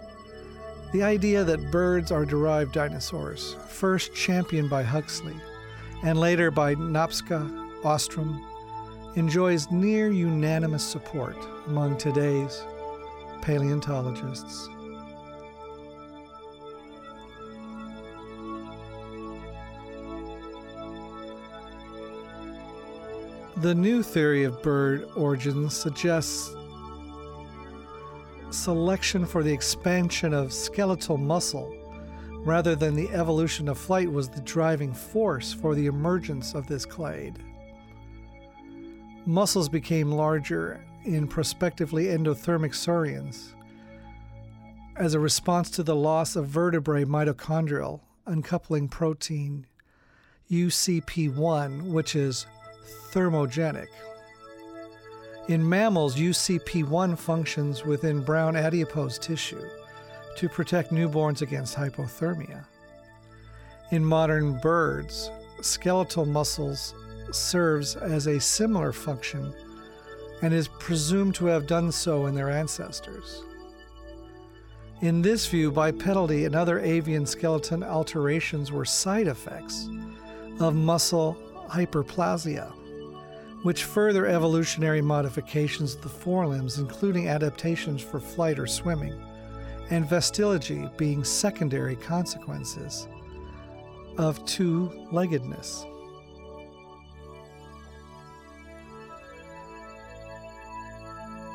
the 0.92 1.02
idea 1.02 1.42
that 1.42 1.70
birds 1.70 2.12
are 2.12 2.26
derived 2.26 2.72
dinosaurs, 2.72 3.56
first 3.66 4.14
championed 4.14 4.68
by 4.68 4.82
Huxley 4.82 5.36
and 6.02 6.20
later 6.20 6.50
by 6.50 6.74
Nopcsa, 6.74 7.50
Ostrom, 7.82 8.44
enjoys 9.16 9.70
near 9.70 10.10
unanimous 10.10 10.84
support 10.84 11.36
among 11.66 11.96
today's 11.96 12.62
paleontologists. 13.40 14.68
The 23.58 23.74
new 23.74 24.02
theory 24.02 24.42
of 24.42 24.60
bird 24.62 25.08
origins 25.16 25.76
suggests 25.76 26.52
selection 28.50 29.24
for 29.24 29.44
the 29.44 29.52
expansion 29.52 30.34
of 30.34 30.52
skeletal 30.52 31.16
muscle 31.16 31.72
rather 32.44 32.74
than 32.74 32.94
the 32.94 33.08
evolution 33.10 33.68
of 33.68 33.78
flight 33.78 34.10
was 34.10 34.28
the 34.28 34.40
driving 34.40 34.92
force 34.92 35.52
for 35.52 35.76
the 35.76 35.86
emergence 35.86 36.54
of 36.54 36.66
this 36.66 36.84
clade. 36.84 37.38
Muscles 39.24 39.68
became 39.68 40.10
larger 40.10 40.84
in 41.04 41.28
prospectively 41.28 42.06
endothermic 42.06 42.74
saurians 42.74 43.54
as 44.96 45.14
a 45.14 45.20
response 45.20 45.70
to 45.70 45.84
the 45.84 45.94
loss 45.94 46.34
of 46.34 46.48
vertebrae 46.48 47.04
mitochondrial 47.04 48.00
uncoupling 48.26 48.88
protein 48.88 49.66
UCP1, 50.50 51.82
which 51.90 52.16
is 52.16 52.46
thermogenic. 53.14 53.88
In 55.48 55.66
mammals, 55.66 56.16
UCP1 56.16 57.16
functions 57.16 57.84
within 57.84 58.22
brown 58.22 58.56
adipose 58.56 59.18
tissue 59.18 59.64
to 60.36 60.48
protect 60.48 60.90
newborns 60.90 61.42
against 61.42 61.76
hypothermia. 61.76 62.64
In 63.90 64.04
modern 64.04 64.58
birds, 64.58 65.30
skeletal 65.60 66.26
muscles 66.26 66.94
serves 67.30 67.94
as 67.96 68.26
a 68.26 68.40
similar 68.40 68.92
function 68.92 69.54
and 70.42 70.52
is 70.52 70.68
presumed 70.68 71.34
to 71.36 71.46
have 71.46 71.66
done 71.66 71.92
so 71.92 72.26
in 72.26 72.34
their 72.34 72.50
ancestors. 72.50 73.44
In 75.02 75.22
this 75.22 75.46
view, 75.46 75.70
bipedality 75.70 76.46
and 76.46 76.54
other 76.56 76.80
avian 76.80 77.26
skeleton 77.26 77.82
alterations 77.82 78.72
were 78.72 78.84
side 78.84 79.26
effects 79.26 79.88
of 80.58 80.74
muscle 80.74 81.36
hyperplasia, 81.68 82.72
which 83.64 83.84
further 83.84 84.26
evolutionary 84.26 85.00
modifications 85.00 85.94
of 85.94 86.02
the 86.02 86.08
forelimbs, 86.08 86.78
including 86.78 87.28
adaptations 87.28 88.02
for 88.02 88.20
flight 88.20 88.58
or 88.58 88.66
swimming, 88.66 89.18
and 89.88 90.06
vestigially 90.06 90.86
being 90.98 91.24
secondary 91.24 91.96
consequences 91.96 93.08
of 94.18 94.44
two 94.44 95.06
leggedness. 95.10 95.86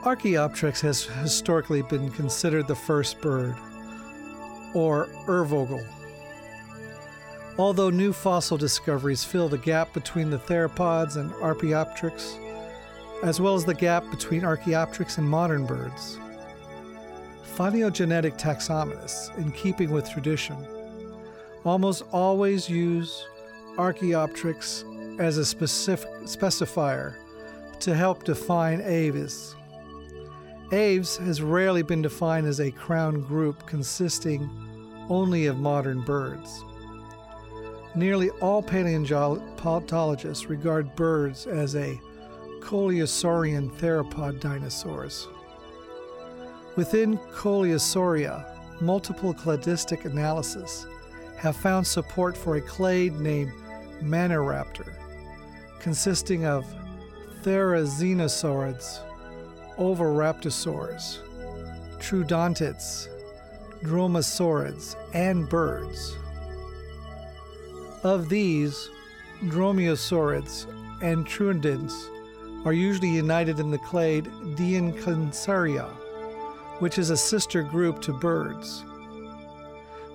Archaeopteryx 0.04 0.82
has 0.82 1.04
historically 1.04 1.84
been 1.84 2.10
considered 2.10 2.68
the 2.68 2.76
first 2.76 3.22
bird, 3.22 3.56
or 4.74 5.06
Urvogel. 5.28 5.88
Although 7.60 7.90
new 7.90 8.14
fossil 8.14 8.56
discoveries 8.56 9.26
fill 9.26 9.50
the 9.50 9.58
gap 9.58 9.92
between 9.94 10.30
the 10.30 10.40
theropods 10.40 11.18
and 11.18 11.30
Archaeopteryx, 11.42 12.38
as 13.22 13.42
well 13.42 13.54
as 13.54 13.66
the 13.66 13.74
gap 13.74 14.10
between 14.10 14.46
Archaeopteryx 14.46 15.18
and 15.18 15.30
modern 15.30 15.66
birds. 15.66 16.18
Phylogenetic 17.44 18.38
taxonomists, 18.38 19.38
in 19.38 19.52
keeping 19.52 19.92
with 19.92 20.10
tradition, 20.10 20.56
almost 21.66 22.04
always 22.14 22.70
use 22.70 23.28
Archaeopteryx 23.78 24.86
as 25.20 25.38
a 25.38 25.44
specific 25.44 26.10
specifier 26.22 27.16
to 27.82 27.94
help 27.94 28.24
define 28.24 28.80
Aves. 28.80 29.58
Aves 30.72 31.18
has 31.18 31.42
rarely 31.42 31.82
been 31.82 32.02
defined 32.02 32.48
as 32.48 32.62
a 32.62 32.72
crown 32.72 33.20
group 33.20 33.66
consisting 33.66 34.50
only 35.10 35.48
of 35.48 35.58
modern 35.58 36.00
birds. 36.06 36.64
Nearly 37.96 38.30
all 38.42 38.62
paleontologists 38.62 40.46
regard 40.46 40.96
birds 40.96 41.48
as 41.48 41.76
a 41.76 42.00
Coelurosaurian 42.62 43.72
theropod 43.78 44.40
dinosaurs. 44.40 45.28
Within 46.76 47.18
Coelurosauria, 47.34 48.46
multiple 48.80 49.34
cladistic 49.34 50.06
analysis 50.06 50.86
have 51.38 51.56
found 51.56 51.88
support 51.88 52.38
for 52.38 52.58
a 52.58 52.62
clade 52.62 53.20
named 53.20 53.52
Maniraptor, 54.02 54.94
consisting 55.80 56.46
of 56.46 56.66
Therizinosaurids, 57.44 59.00
Oviraptorosaurs, 59.78 61.20
Troodontids, 61.98 63.08
Dromaeosaurids, 63.84 64.96
and 65.14 65.50
birds. 65.50 66.18
Of 68.04 68.30
these, 68.30 68.90
Dromaeosaurids 69.44 70.68
and 71.02 71.26
Troodontids 71.26 72.08
are 72.66 72.72
usually 72.72 73.10
united 73.10 73.60
in 73.60 73.72
the 73.72 73.78
clade 73.78 74.24
Deinonychia, 74.56 75.90
which 76.80 76.98
is 76.98 77.10
a 77.10 77.18
sister 77.18 77.62
group 77.62 78.02
to 78.04 78.14
birds. 78.14 78.86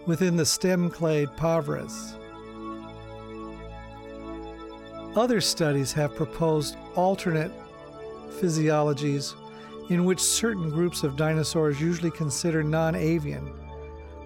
Within 0.06 0.34
the 0.34 0.46
stem 0.46 0.88
clade 0.88 1.28
Parvus. 1.36 2.14
Other 5.14 5.42
studies 5.42 5.92
have 5.92 6.16
proposed 6.16 6.76
alternate 6.94 7.52
physiologies 8.40 9.34
in 9.90 10.06
which 10.06 10.20
certain 10.20 10.70
groups 10.70 11.02
of 11.02 11.16
dinosaurs 11.16 11.82
usually 11.82 12.10
considered 12.10 12.64
non 12.64 12.94
avian 12.94 13.52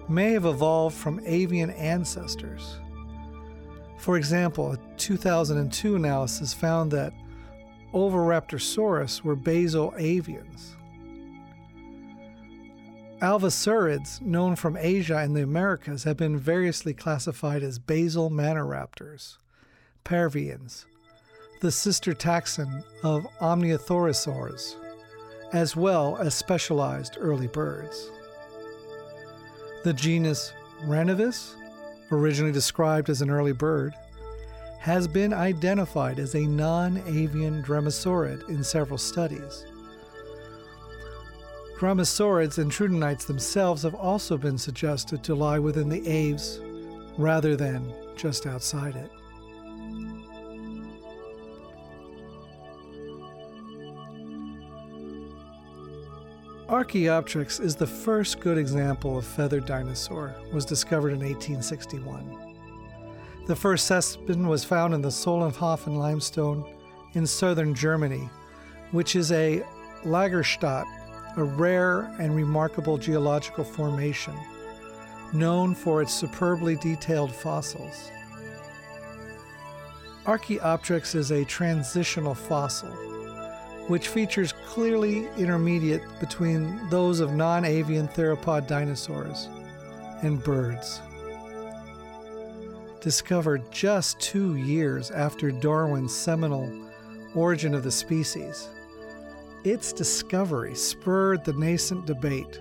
may 0.07 0.31
have 0.31 0.45
evolved 0.45 0.95
from 0.95 1.19
avian 1.25 1.71
ancestors. 1.71 2.77
For 3.99 4.15
example, 4.15 4.71
a 4.71 4.77
2002 4.97 5.95
analysis 5.97 6.53
found 6.53 6.89
that 6.91 7.13
Oviraptorosaurus 7.93 9.23
were 9.23 9.35
basal 9.35 9.91
avians. 9.99 10.75
Allosaurids, 13.21 14.21
known 14.21 14.55
from 14.55 14.77
Asia 14.77 15.17
and 15.17 15.35
the 15.35 15.43
Americas, 15.43 16.05
have 16.05 16.15
been 16.15 16.37
variously 16.37 16.93
classified 16.93 17.61
as 17.61 17.77
basal 17.77 18.31
maniraptors, 18.31 19.37
paravians, 20.05 20.85
the 21.59 21.71
sister 21.71 22.13
taxon 22.13 22.85
of 23.03 23.27
Omnithorosaurs, 23.41 24.75
as 25.51 25.75
well 25.75 26.15
as 26.15 26.33
specialized 26.33 27.17
early 27.19 27.47
birds. 27.47 28.09
The 29.83 29.91
genus 29.93 30.53
Rahonavis, 30.85 31.58
originally 32.11 32.51
described 32.51 33.09
as 33.09 33.21
an 33.21 33.29
early 33.29 33.51
bird, 33.51 33.93
has 34.79 35.07
been 35.07 35.33
identified 35.33 36.19
as 36.19 36.35
a 36.35 36.45
non 36.45 36.97
avian 37.07 37.61
dromaeosaurid 37.63 38.47
in 38.49 38.63
several 38.63 38.97
studies. 38.97 39.65
Dromaeosaurids 41.77 42.57
and 42.57 42.69
Troodontids 42.69 43.25
themselves 43.25 43.83
have 43.83 43.95
also 43.95 44.37
been 44.37 44.57
suggested 44.57 45.23
to 45.23 45.35
lie 45.35 45.59
within 45.59 45.87
the 45.87 46.05
Aves 46.07 46.59
rather 47.17 47.55
than 47.55 47.93
just 48.17 48.45
outside 48.45 48.95
it. 48.95 49.09
Archaeopteryx 56.69 57.59
is 57.59 57.75
the 57.75 57.87
first 57.87 58.39
good 58.41 58.59
example 58.59 59.17
of 59.17 59.25
feathered 59.25 59.65
dinosaur, 59.65 60.35
was 60.53 60.65
discovered 60.65 61.13
in 61.13 61.19
1861. 61.19 62.55
The 63.47 63.55
first 63.55 63.87
specimen 63.87 64.47
was 64.47 64.63
found 64.63 64.93
in 64.93 65.01
the 65.01 65.09
Solnhofen 65.09 65.97
limestone 65.97 66.63
in 67.13 67.25
southern 67.25 67.73
Germany, 67.73 68.29
which 68.91 69.15
is 69.15 69.31
a 69.31 69.63
Lagerstätte, 70.03 70.85
a 71.37 71.43
rare 71.43 72.01
and 72.19 72.35
remarkable 72.35 72.99
geological 72.99 73.63
formation 73.63 74.35
known 75.33 75.73
for 75.73 76.03
its 76.03 76.13
superbly 76.13 76.75
detailed 76.75 77.33
fossils. 77.33 78.11
Archaeopteryx 80.27 81.15
is 81.15 81.31
a 81.31 81.43
transitional 81.45 82.35
fossil, 82.35 83.08
which 83.89 84.07
features 84.07 84.53
clearly 84.67 85.27
intermediate 85.35 86.03
between 86.19 86.87
those 86.89 87.19
of 87.19 87.33
non 87.33 87.65
avian 87.65 88.07
theropod 88.07 88.67
dinosaurs 88.67 89.49
and 90.21 90.43
birds. 90.43 91.01
Discovered 93.01 93.71
just 93.71 94.19
two 94.19 94.55
years 94.57 95.09
after 95.09 95.51
Darwin's 95.51 96.15
seminal 96.15 96.71
Origin 97.33 97.73
of 97.73 97.83
the 97.83 97.91
Species, 97.91 98.69
its 99.63 99.91
discovery 99.91 100.75
spurred 100.75 101.43
the 101.43 101.53
nascent 101.53 102.05
debate 102.05 102.59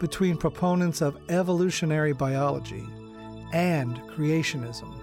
between 0.00 0.36
proponents 0.36 1.00
of 1.00 1.16
evolutionary 1.28 2.12
biology 2.12 2.86
and 3.52 4.00
creationism. 4.02 4.99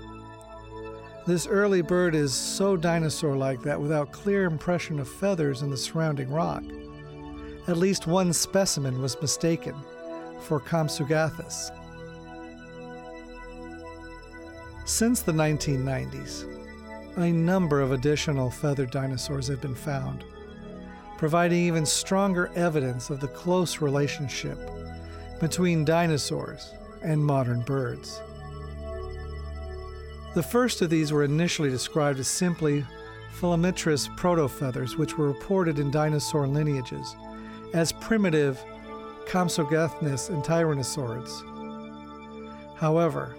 This 1.28 1.46
early 1.46 1.82
bird 1.82 2.16
is 2.16 2.34
so 2.34 2.78
dinosaur 2.78 3.36
like 3.36 3.62
that 3.63 3.82
without 3.82 4.13
clear 4.13 4.46
impression 4.46 4.98
of 4.98 5.10
feathers 5.10 5.62
in 5.62 5.70
the 5.70 5.76
surrounding 5.76 6.32
rock. 6.32 6.63
At 7.68 7.76
least 7.76 8.08
one 8.08 8.32
specimen 8.32 9.02
was 9.02 9.22
mistaken 9.22 9.76
for 10.40 10.62
Compsognathus. 10.62 11.72
Since 14.86 15.22
the 15.24 15.34
1990s, 15.34 16.46
a 17.18 17.30
number 17.30 17.82
of 17.82 17.92
additional 17.92 18.50
feathered 18.50 18.92
dinosaurs 18.92 19.50
have 19.50 19.60
been 19.60 19.76
found, 19.76 20.24
providing 21.18 21.60
even 21.60 21.86
stronger 21.86 22.50
evidence 22.56 23.10
of 23.10 23.20
the 23.20 23.28
close 23.28 23.82
relationship 23.82 24.58
between 25.42 25.84
dinosaurs 25.84 26.74
and 27.04 27.22
modern 27.22 27.63
birds. 27.63 28.22
The 30.34 30.44
first 30.44 30.82
of 30.82 30.90
these 30.90 31.12
were 31.12 31.24
initially 31.24 31.70
described 31.70 32.20
as 32.20 32.28
simply 32.28 32.86
filamentous 33.32 34.08
protofeathers, 34.10 34.98
which 34.98 35.18
were 35.18 35.28
reported 35.28 35.80
in 35.80 35.92
dinosaur 35.92 36.48
lineages 36.48 37.16
as 37.74 37.92
primitive 37.92 38.63
Compsognathus 39.28 40.30
and 40.30 40.44
Tyrannosaurids. 40.44 41.44
However, 42.78 43.36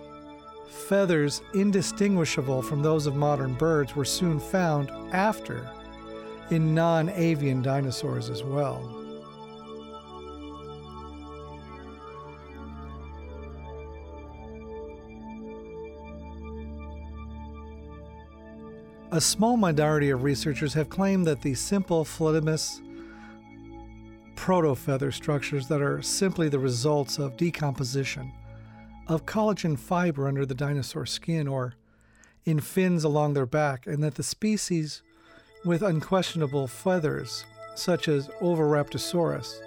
feathers 0.68 1.42
indistinguishable 1.54 2.62
from 2.62 2.82
those 2.82 3.06
of 3.06 3.16
modern 3.16 3.54
birds 3.54 3.96
were 3.96 4.04
soon 4.04 4.38
found 4.38 4.90
after 5.12 5.68
in 6.50 6.74
non 6.74 7.08
avian 7.10 7.62
dinosaurs 7.62 8.30
as 8.30 8.42
well. 8.42 8.97
A 19.10 19.22
small 19.22 19.56
minority 19.56 20.10
of 20.10 20.22
researchers 20.22 20.74
have 20.74 20.90
claimed 20.90 21.26
that 21.26 21.40
the 21.40 21.54
simple 21.54 22.04
filamentous 22.04 22.82
protofeather 24.34 25.12
structures 25.14 25.66
that 25.68 25.80
are 25.80 26.02
simply 26.02 26.50
the 26.50 26.58
results 26.58 27.18
of 27.18 27.38
decomposition 27.38 28.30
of 29.06 29.24
collagen 29.24 29.78
fiber 29.78 30.28
under 30.28 30.44
the 30.44 30.54
dinosaur 30.54 31.06
skin 31.06 31.48
or 31.48 31.74
in 32.44 32.60
fins 32.60 33.02
along 33.02 33.32
their 33.32 33.46
back, 33.46 33.86
and 33.86 34.02
that 34.02 34.16
the 34.16 34.22
species 34.22 35.02
with 35.64 35.82
unquestionable 35.82 36.66
feathers, 36.66 37.46
such 37.74 38.08
as 38.08 38.28
Oviraptorosaurus 38.42 39.60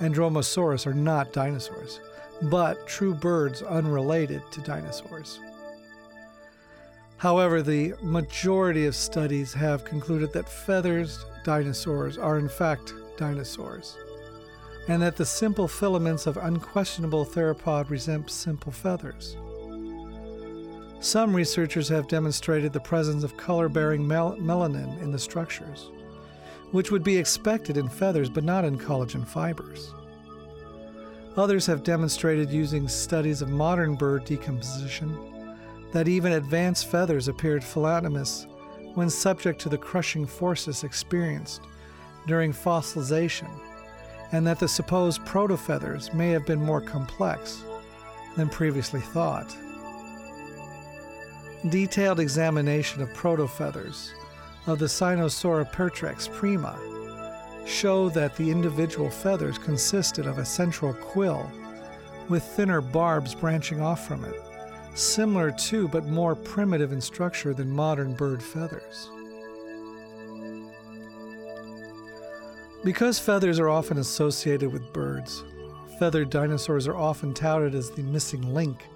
and 0.00 0.14
Dromaeosaurus, 0.14 0.86
are 0.86 0.94
not 0.94 1.32
dinosaurs, 1.32 2.00
but 2.42 2.86
true 2.86 3.14
birds 3.14 3.62
unrelated 3.62 4.42
to 4.52 4.60
dinosaurs. 4.60 5.40
However, 7.18 7.62
the 7.62 7.94
majority 8.00 8.86
of 8.86 8.94
studies 8.94 9.52
have 9.52 9.84
concluded 9.84 10.32
that 10.32 10.48
feathers 10.48 11.24
dinosaurs 11.42 12.16
are 12.16 12.38
in 12.38 12.48
fact 12.48 12.94
dinosaurs, 13.16 13.96
and 14.86 15.02
that 15.02 15.16
the 15.16 15.26
simple 15.26 15.66
filaments 15.66 16.28
of 16.28 16.36
unquestionable 16.36 17.26
theropod 17.26 17.90
resemble 17.90 18.28
simple 18.28 18.70
feathers. 18.70 19.36
Some 21.00 21.34
researchers 21.34 21.88
have 21.88 22.06
demonstrated 22.06 22.72
the 22.72 22.80
presence 22.80 23.24
of 23.24 23.36
color 23.36 23.68
bearing 23.68 24.06
mel- 24.06 24.36
melanin 24.36 25.00
in 25.02 25.10
the 25.10 25.18
structures, 25.18 25.90
which 26.70 26.92
would 26.92 27.02
be 27.02 27.16
expected 27.16 27.76
in 27.76 27.88
feathers 27.88 28.30
but 28.30 28.44
not 28.44 28.64
in 28.64 28.78
collagen 28.78 29.26
fibers. 29.26 29.92
Others 31.36 31.66
have 31.66 31.82
demonstrated 31.82 32.50
using 32.50 32.86
studies 32.86 33.42
of 33.42 33.48
modern 33.48 33.96
bird 33.96 34.24
decomposition 34.24 35.16
that 35.92 36.08
even 36.08 36.32
advanced 36.32 36.90
feathers 36.90 37.28
appeared 37.28 37.64
filamentous 37.64 38.46
when 38.94 39.08
subject 39.08 39.60
to 39.60 39.68
the 39.68 39.78
crushing 39.78 40.26
forces 40.26 40.84
experienced 40.84 41.62
during 42.26 42.52
fossilization, 42.52 43.48
and 44.32 44.46
that 44.46 44.58
the 44.58 44.68
supposed 44.68 45.22
protofeathers 45.22 46.12
may 46.12 46.30
have 46.30 46.44
been 46.44 46.62
more 46.62 46.80
complex 46.80 47.62
than 48.36 48.48
previously 48.48 49.00
thought. 49.00 49.56
Detailed 51.70 52.20
examination 52.20 53.02
of 53.02 53.08
protofeathers 53.10 54.10
of 54.66 54.78
the 54.78 54.86
Sinosauropteryx 54.86 56.32
prima 56.32 56.78
show 57.66 58.08
that 58.10 58.36
the 58.36 58.50
individual 58.50 59.10
feathers 59.10 59.58
consisted 59.58 60.26
of 60.26 60.38
a 60.38 60.44
central 60.44 60.92
quill 60.94 61.50
with 62.28 62.42
thinner 62.42 62.80
barbs 62.80 63.34
branching 63.34 63.80
off 63.80 64.06
from 64.06 64.24
it 64.24 64.47
similar 64.98 65.50
to 65.50 65.88
but 65.88 66.06
more 66.06 66.34
primitive 66.34 66.92
in 66.92 67.00
structure 67.00 67.54
than 67.54 67.70
modern 67.70 68.14
bird 68.14 68.42
feathers. 68.42 69.10
Because 72.84 73.18
feathers 73.18 73.58
are 73.58 73.68
often 73.68 73.98
associated 73.98 74.72
with 74.72 74.92
birds, 74.92 75.42
feathered 75.98 76.30
dinosaurs 76.30 76.86
are 76.86 76.96
often 76.96 77.34
touted 77.34 77.74
as 77.74 77.90
the 77.90 78.02
missing 78.02 78.54
link 78.54 78.86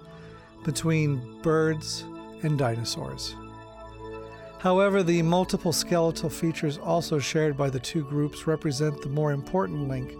between 0.63 1.41
birds 1.41 2.05
and 2.43 2.57
dinosaurs. 2.57 3.35
However, 4.59 5.03
the 5.03 5.21
multiple 5.21 5.73
skeletal 5.73 6.29
features 6.29 6.77
also 6.77 7.19
shared 7.19 7.57
by 7.57 7.69
the 7.69 7.79
two 7.79 8.05
groups 8.05 8.47
represent 8.47 9.01
the 9.01 9.09
more 9.09 9.33
important 9.33 9.89
link 9.89 10.13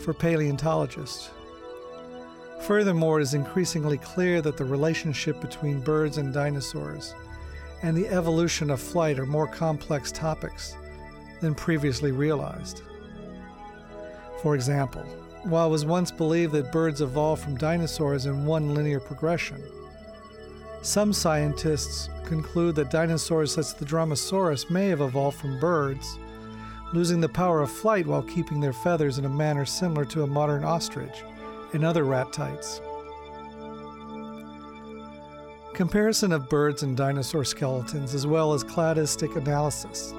for 0.00 0.12
paleontologists. 0.12 1.30
Furthermore, 2.60 3.20
it 3.20 3.22
is 3.22 3.34
increasingly 3.34 3.98
clear 3.98 4.42
that 4.42 4.56
the 4.56 4.64
relationship 4.64 5.40
between 5.40 5.80
birds 5.80 6.18
and 6.18 6.34
dinosaurs 6.34 7.14
and 7.82 7.96
the 7.96 8.08
evolution 8.08 8.70
of 8.70 8.80
flight 8.80 9.18
are 9.18 9.26
more 9.26 9.46
complex 9.46 10.10
topics 10.10 10.76
than 11.40 11.54
previously 11.54 12.10
realized. 12.10 12.82
For 14.42 14.54
example, 14.54 15.02
while 15.44 15.68
it 15.68 15.70
was 15.70 15.84
once 15.84 16.10
believed 16.10 16.52
that 16.52 16.72
birds 16.72 17.00
evolved 17.00 17.42
from 17.42 17.56
dinosaurs 17.56 18.26
in 18.26 18.44
one 18.44 18.74
linear 18.74 19.00
progression, 19.00 19.62
some 20.82 21.12
scientists 21.12 22.08
conclude 22.24 22.74
that 22.76 22.90
dinosaurs 22.90 23.54
such 23.54 23.66
as 23.66 23.74
the 23.74 23.84
Dromaeosaurus 23.84 24.70
may 24.70 24.88
have 24.88 25.00
evolved 25.00 25.38
from 25.38 25.58
birds, 25.58 26.18
losing 26.92 27.20
the 27.20 27.28
power 27.28 27.62
of 27.62 27.70
flight 27.70 28.06
while 28.06 28.22
keeping 28.22 28.60
their 28.60 28.72
feathers 28.72 29.18
in 29.18 29.24
a 29.24 29.28
manner 29.28 29.64
similar 29.64 30.04
to 30.06 30.22
a 30.22 30.26
modern 30.26 30.64
ostrich 30.64 31.22
and 31.72 31.84
other 31.84 32.04
ratites. 32.04 32.80
Comparison 35.74 36.32
of 36.32 36.48
birds 36.48 36.82
and 36.82 36.96
dinosaur 36.96 37.44
skeletons, 37.44 38.14
as 38.14 38.26
well 38.26 38.52
as 38.52 38.64
cladistic 38.64 39.36
analysis, 39.36 40.12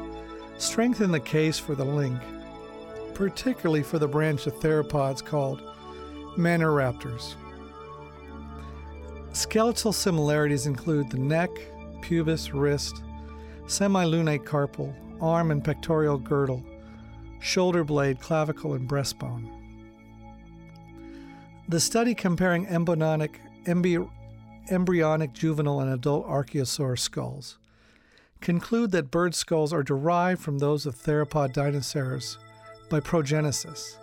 strengthen 0.57 1.11
the 1.11 1.19
case 1.19 1.59
for 1.59 1.75
the 1.75 1.83
link, 1.83 2.19
particularly 3.13 3.83
for 3.83 3.99
the 3.99 4.07
branch 4.07 4.47
of 4.47 4.53
theropods 4.61 5.23
called 5.23 5.61
Maniraptors. 6.37 7.35
Skeletal 9.33 9.91
similarities 9.91 10.65
include 10.65 11.09
the 11.09 11.17
neck, 11.17 11.49
pubis, 12.01 12.53
wrist, 12.53 13.03
semilunate 13.65 14.45
carpal, 14.45 14.93
arm 15.21 15.51
and 15.51 15.63
pectoral 15.63 16.17
girdle, 16.17 16.63
shoulder 17.41 17.83
blade, 17.83 18.19
clavicle, 18.19 18.73
and 18.73 18.89
breastbone. 18.89 19.58
The 21.69 21.79
study 21.79 22.15
comparing 22.15 22.65
embryonic, 22.65 23.39
embryonic, 23.67 25.33
juvenile, 25.33 25.81
and 25.81 25.93
adult 25.93 26.25
archosaur 26.27 26.97
skulls 26.97 27.59
conclude 28.41 28.89
that 28.89 29.11
bird 29.11 29.35
skulls 29.35 29.71
are 29.71 29.83
derived 29.83 30.41
from 30.41 30.57
those 30.57 30.87
of 30.87 30.95
theropod 30.95 31.53
dinosaurs 31.53 32.39
by 32.89 32.99
progenesis, 33.01 33.97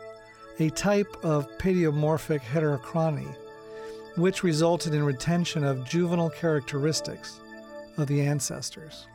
a 0.60 0.70
type 0.70 1.12
of 1.24 1.48
pediomorphic 1.58 2.38
heterochrony, 2.38 3.34
which 4.16 4.44
resulted 4.44 4.94
in 4.94 5.02
retention 5.02 5.64
of 5.64 5.84
juvenile 5.84 6.30
characteristics 6.30 7.40
of 7.96 8.06
the 8.06 8.20
ancestors. 8.20 9.08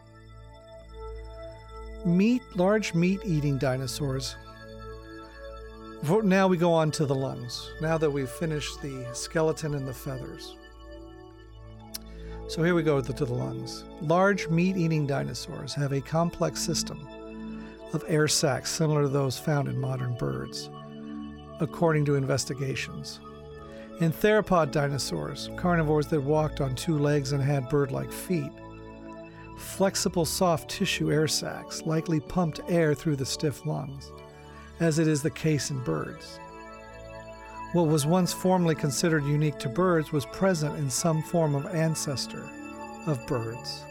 meat, 2.03 2.41
large 2.55 2.93
meat-eating 2.93 3.57
dinosaurs. 3.59 4.35
Now 6.03 6.47
we 6.47 6.57
go 6.57 6.73
on 6.73 6.91
to 6.91 7.05
the 7.05 7.15
lungs. 7.15 7.71
Now 7.79 7.97
that 7.97 8.09
we've 8.09 8.29
finished 8.29 8.81
the 8.81 9.05
skeleton 9.13 9.75
and 9.75 9.87
the 9.87 9.93
feathers. 9.93 10.55
So 12.47 12.63
here 12.63 12.75
we 12.75 12.83
go 12.83 12.99
to 12.99 13.13
the 13.13 13.33
lungs. 13.33 13.85
Large 14.01 14.49
meat 14.49 14.77
eating 14.77 15.07
dinosaurs 15.07 15.73
have 15.75 15.93
a 15.93 16.01
complex 16.01 16.59
system 16.59 17.07
of 17.93 18.03
air 18.07 18.27
sacs 18.27 18.71
similar 18.71 19.03
to 19.03 19.07
those 19.07 19.37
found 19.37 19.67
in 19.67 19.79
modern 19.79 20.15
birds, 20.15 20.69
according 21.59 22.05
to 22.05 22.15
investigations. 22.15 23.19
In 23.99 24.11
theropod 24.11 24.71
dinosaurs, 24.71 25.49
carnivores 25.55 26.07
that 26.07 26.21
walked 26.21 26.61
on 26.61 26.75
two 26.75 26.97
legs 26.97 27.31
and 27.31 27.43
had 27.43 27.69
bird 27.69 27.91
like 27.91 28.11
feet, 28.11 28.51
flexible 29.55 30.25
soft 30.25 30.69
tissue 30.69 31.11
air 31.11 31.27
sacs 31.27 31.83
likely 31.83 32.19
pumped 32.19 32.59
air 32.67 32.95
through 32.95 33.17
the 33.17 33.25
stiff 33.25 33.65
lungs, 33.65 34.11
as 34.81 34.99
it 34.99 35.07
is 35.07 35.21
the 35.21 35.29
case 35.29 35.69
in 35.69 35.79
birds. 35.83 36.39
What 37.73 37.87
was 37.87 38.05
once 38.05 38.33
formerly 38.33 38.75
considered 38.75 39.23
unique 39.23 39.59
to 39.59 39.69
birds 39.69 40.11
was 40.11 40.25
present 40.25 40.77
in 40.77 40.89
some 40.89 41.21
form 41.21 41.55
of 41.55 41.67
ancestor 41.67 42.49
of 43.05 43.25
birds. 43.27 43.85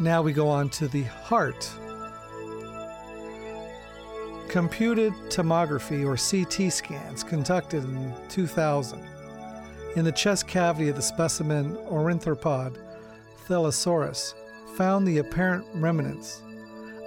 Now 0.00 0.22
we 0.22 0.32
go 0.32 0.48
on 0.48 0.70
to 0.70 0.88
the 0.88 1.02
heart. 1.02 1.70
Computed 4.48 5.12
tomography 5.28 6.04
or 6.04 6.16
CT 6.16 6.72
scans 6.72 7.22
conducted 7.22 7.84
in 7.84 8.14
2000 8.28 9.04
in 9.96 10.04
the 10.04 10.12
chest 10.12 10.46
cavity 10.46 10.88
of 10.88 10.96
the 10.96 11.02
specimen 11.02 11.76
Ornithopod 11.88 12.78
Thescelosaurus 13.46 14.34
found 14.76 15.06
the 15.06 15.18
apparent 15.18 15.66
remnants 15.74 16.42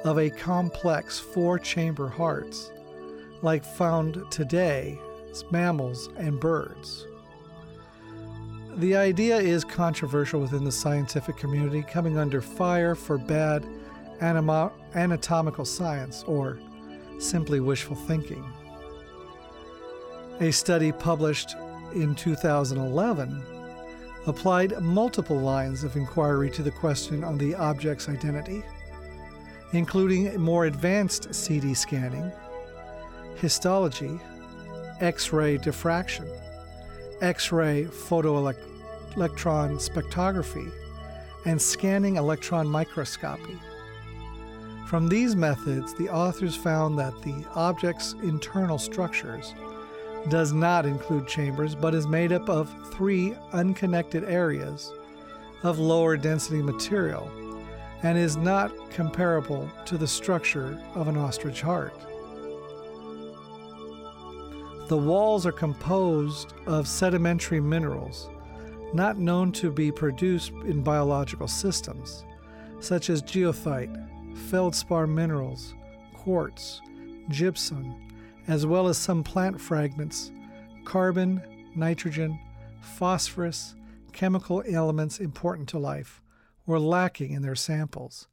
of 0.06 0.20
a 0.20 0.30
complex 0.30 1.20
four 1.20 1.58
chamber 1.60 2.08
hearts 2.08 2.72
like 3.41 3.66
found 3.66 4.24
today 4.30 4.97
mammals 5.51 6.10
and 6.16 6.39
birds. 6.39 7.08
The 8.78 8.95
idea 8.95 9.38
is 9.38 9.66
controversial 9.66 10.39
within 10.39 10.64
the 10.64 10.72
scientific 10.72 11.36
community, 11.38 11.82
coming 11.82 12.18
under 12.18 12.41
fire 12.41 12.95
for 12.95 13.18
bad 13.18 13.66
anatomical 14.22 15.66
science 15.66 16.24
or 16.24 16.60
simply 17.20 17.60
wishful 17.60 17.95
thinking. 17.95 18.45
A 20.39 20.51
study 20.51 20.91
published 20.91 21.56
in 21.93 22.16
2011 22.16 23.43
applied 24.28 24.80
multiple 24.82 25.39
lines 25.39 25.84
of 25.84 25.95
inquiry 25.95 26.49
to 26.51 26.64
the 26.64 26.72
question 26.72 27.24
on 27.24 27.38
the 27.38 27.56
object's 27.56 28.08
identity, 28.08 28.64
including 29.76 30.40
more 30.40 30.66
advanced 30.66 31.26
CT 31.26 31.76
scanning 31.76 32.32
histology, 33.36 34.20
X 35.02 35.34
ray 35.34 35.58
diffraction, 35.58 36.26
X 37.22 37.52
ray 37.52 37.84
photoelectron 37.84 38.56
spectrography, 39.16 40.72
and 41.46 41.62
scanning 41.62 42.16
electron 42.16 42.68
microscopy. 42.68 43.60
From 44.88 45.10
these 45.10 45.36
methods, 45.36 45.94
the 45.96 46.10
authors 46.10 46.56
found 46.56 46.98
that 46.98 47.22
the 47.24 47.46
object's 47.56 48.14
internal 48.24 48.78
structures 48.78 49.54
does 50.30 50.54
not 50.54 50.86
include 50.86 51.28
chambers 51.28 51.76
but 51.76 51.94
is 51.94 52.08
made 52.08 52.32
up 52.32 52.50
of 52.50 52.74
three 52.94 53.36
unconnected 53.52 54.24
areas 54.24 54.92
of 55.64 55.78
lower 55.80 56.18
density 56.18 56.62
material 56.62 57.30
and 58.04 58.18
is 58.18 58.38
not 58.38 58.72
comparable 58.91 59.70
to 59.86 59.98
the 59.98 60.08
structure 60.08 60.80
of 60.93 61.08
an 61.08 61.18
ostrich 61.18 61.62
heart. 61.62 61.93
The 64.88 64.98
walls 64.98 65.46
are 65.46 65.52
composed 65.52 66.54
of 66.68 66.88
sedimentary 66.88 67.60
minerals 67.60 68.30
not 68.96 69.18
known 69.18 69.52
to 69.52 69.70
be 69.70 69.91
produced 69.91 70.52
in 70.66 70.82
biological 70.82 71.48
systems, 71.48 72.24
such 72.80 73.10
as 73.10 73.22
goethite, 73.22 73.93
feldspar 74.50 75.06
minerals, 75.06 75.74
quartz, 76.14 76.82
gypsum, 77.30 77.96
as 78.48 78.66
well 78.66 78.88
as 78.88 78.98
some 78.98 79.24
plant 79.24 79.60
fragments, 79.60 80.32
carbon, 80.86 81.41
nitrogen, 81.76 82.39
phosphorus, 82.82 83.76
chemical 84.14 84.64
elements 84.70 85.20
important 85.20 85.68
to 85.68 85.78
life, 85.78 86.22
were 86.66 86.80
lacking 86.80 87.32
in 87.32 87.41
their 87.41 87.55
samples, 87.55 88.28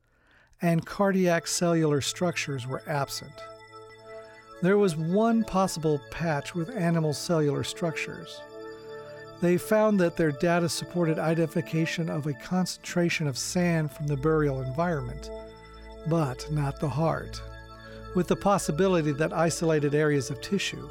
and 0.61 0.87
cardiac 0.87 1.47
cellular 1.47 2.01
structures 2.01 2.67
were 2.67 2.83
absent. 2.87 3.33
There 4.63 4.79
was 4.79 4.97
one 4.97 5.43
possible 5.43 6.01
patch 6.11 6.55
with 6.55 6.71
animal 6.71 7.13
cellular 7.13 7.65
structures. 7.65 8.41
They 9.41 9.59
found 9.59 9.99
that 9.99 10.17
their 10.17 10.31
data 10.31 10.69
supported 10.69 11.19
identification 11.19 12.09
of 12.09 12.29
a 12.29 12.33
concentration 12.33 13.27
of 13.27 13.37
sand 13.37 13.91
from 13.91 14.07
the 14.07 14.17
burial 14.17 14.63
environment, 14.63 15.31
but 16.07 16.47
not 16.53 16.79
the 16.79 16.89
heart, 16.89 17.43
with 18.15 18.29
the 18.29 18.37
possibility 18.37 19.11
that 19.11 19.33
isolated 19.33 19.97
areas 19.97 20.31
of 20.31 20.41
tissue 20.41 20.89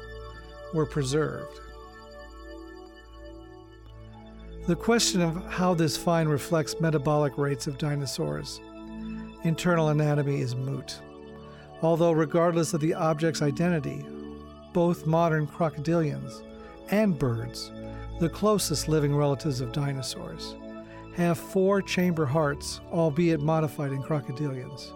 were 0.74 0.84
preserved. 0.84 1.60
The 4.66 4.76
question 4.76 5.20
of 5.20 5.44
how 5.46 5.74
this 5.74 5.96
find 5.96 6.28
reflects 6.28 6.80
metabolic 6.80 7.36
rates 7.36 7.66
of 7.66 7.78
dinosaurs' 7.78 8.60
internal 9.44 9.88
anatomy 9.88 10.40
is 10.40 10.54
moot 10.54 11.00
although, 11.82 12.12
regardless 12.12 12.72
of 12.74 12.80
the 12.80 12.94
object's 12.94 13.42
identity, 13.42 14.04
both 14.72 15.06
modern 15.06 15.46
crocodilians 15.46 16.42
and 16.90 17.18
birds, 17.18 17.72
the 18.20 18.28
closest 18.28 18.88
living 18.88 19.14
relatives 19.14 19.60
of 19.60 19.72
dinosaurs, 19.72 20.54
have 21.14 21.36
four 21.36 21.82
chamber 21.82 22.24
hearts, 22.24 22.80
albeit 22.90 23.40
modified 23.40 23.92
in 23.92 24.02
crocodilians. 24.02 24.92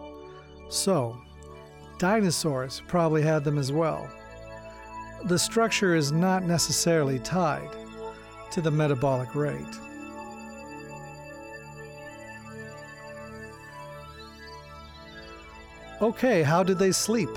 So, 0.72 1.20
dinosaurs 1.98 2.82
probably 2.86 3.22
had 3.22 3.44
them 3.44 3.58
as 3.58 3.72
well. 3.72 4.08
The 5.24 5.38
structure 5.38 5.94
is 5.94 6.12
not 6.12 6.44
necessarily 6.44 7.18
tied 7.18 7.68
to 8.52 8.60
the 8.60 8.70
metabolic 8.70 9.34
rate. 9.34 9.64
Okay, 16.02 16.42
how 16.42 16.62
did 16.62 16.78
they 16.78 16.92
sleep? 16.92 17.30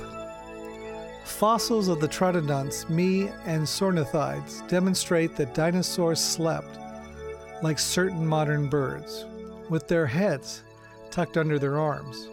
Fossils 1.24 1.88
of 1.88 2.02
the 2.02 2.08
Troodonts, 2.08 2.90
Mei, 2.90 3.32
and 3.46 3.64
Sinornithoides 3.64 4.68
demonstrate 4.68 5.38
that 5.38 5.54
dinosaurs 5.54 6.20
slept 6.20 6.78
like 7.64 7.80
certain 7.80 8.26
modern 8.26 8.68
birds, 8.68 9.26
with 9.70 9.88
their 9.88 10.06
heads 10.06 10.64
tucked 11.10 11.38
under 11.38 11.58
their 11.58 11.80
arms. 11.80 12.28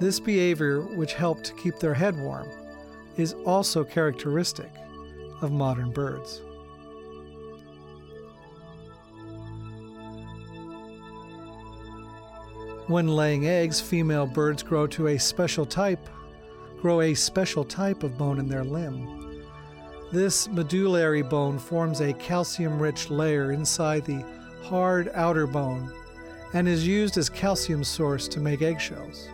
This 0.00 0.20
behavior, 0.20 0.82
which 0.82 1.14
helped 1.14 1.44
to 1.44 1.54
keep 1.54 1.78
their 1.78 1.94
head 1.94 2.18
warm, 2.18 2.50
is 3.16 3.32
also 3.46 3.84
characteristic 3.84 4.70
of 5.40 5.52
modern 5.52 5.90
birds. 5.90 6.42
When 12.86 13.08
laying 13.08 13.46
eggs, 13.46 13.80
female 13.80 14.26
birds 14.26 14.62
grow 14.62 14.86
to 14.88 15.06
a 15.06 15.18
special 15.18 15.64
type, 15.64 16.06
grow 16.82 17.00
a 17.00 17.14
special 17.14 17.64
type 17.64 18.02
of 18.02 18.18
bone 18.18 18.38
in 18.38 18.46
their 18.46 18.62
limb. 18.62 19.42
This 20.12 20.48
medullary 20.48 21.22
bone 21.22 21.58
forms 21.58 22.02
a 22.02 22.12
calcium-rich 22.12 23.08
layer 23.08 23.52
inside 23.52 24.04
the 24.04 24.22
hard 24.62 25.10
outer 25.14 25.46
bone 25.46 25.90
and 26.52 26.68
is 26.68 26.86
used 26.86 27.16
as 27.16 27.30
calcium 27.30 27.84
source 27.84 28.28
to 28.28 28.38
make 28.38 28.60
eggshells. 28.60 29.30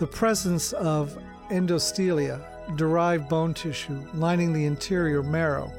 The 0.00 0.08
presence 0.08 0.72
of 0.72 1.16
endosteally, 1.50 2.36
derived 2.76 3.28
bone 3.28 3.54
tissue 3.54 4.04
lining 4.12 4.52
the 4.52 4.64
interior 4.64 5.22
marrow, 5.22 5.72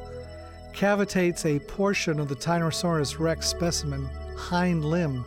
cavitates 0.72 1.46
a 1.46 1.60
portion 1.60 2.18
of 2.18 2.30
the 2.30 2.36
Tyrannosaurus 2.36 3.20
rex 3.20 3.48
specimen 3.48 4.06
hind 4.38 4.86
limb 4.86 5.26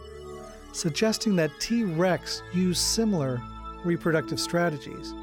suggesting 0.72 1.36
that 1.36 1.50
T. 1.60 1.84
rex 1.84 2.42
used 2.52 2.80
similar 2.80 3.40
reproductive 3.84 4.40
strategies 4.40 5.14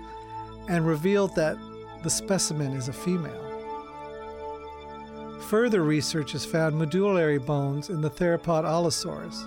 and 0.67 0.85
revealed 0.85 1.35
that 1.35 1.57
the 2.03 2.09
specimen 2.09 2.73
is 2.73 2.87
a 2.87 2.93
female. 2.93 3.45
Further 5.41 5.81
research 5.83 6.33
has 6.33 6.45
found 6.45 6.77
medullary 6.77 7.39
bones 7.39 7.89
in 7.89 8.01
the 8.01 8.09
theropod 8.09 8.65
Allosaurus 8.65 9.45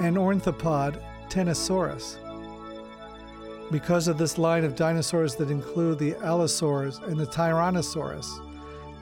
and 0.00 0.16
ornithopod 0.16 1.00
Tenontosaurus. 1.28 2.18
Because 3.70 4.08
of 4.08 4.16
this 4.16 4.38
line 4.38 4.64
of 4.64 4.76
dinosaurs 4.76 5.34
that 5.36 5.50
include 5.50 5.98
the 5.98 6.14
Allosaurs 6.22 6.98
and 6.98 7.18
the 7.18 7.26
Tyrannosaurus, 7.26 8.40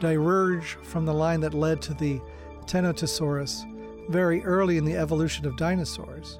diverge 0.01 0.75
from 0.83 1.05
the 1.05 1.15
line 1.15 1.41
that 1.41 1.55
led 1.55 1.81
to 1.83 1.95
the 1.95 2.21
Tenontosaurus 2.67 3.65
very 4.09 4.43
early 4.45 4.77
in 4.77 4.85
the 4.85 4.97
evolution 4.97 5.47
of 5.47 5.57
dinosaurs. 5.57 6.39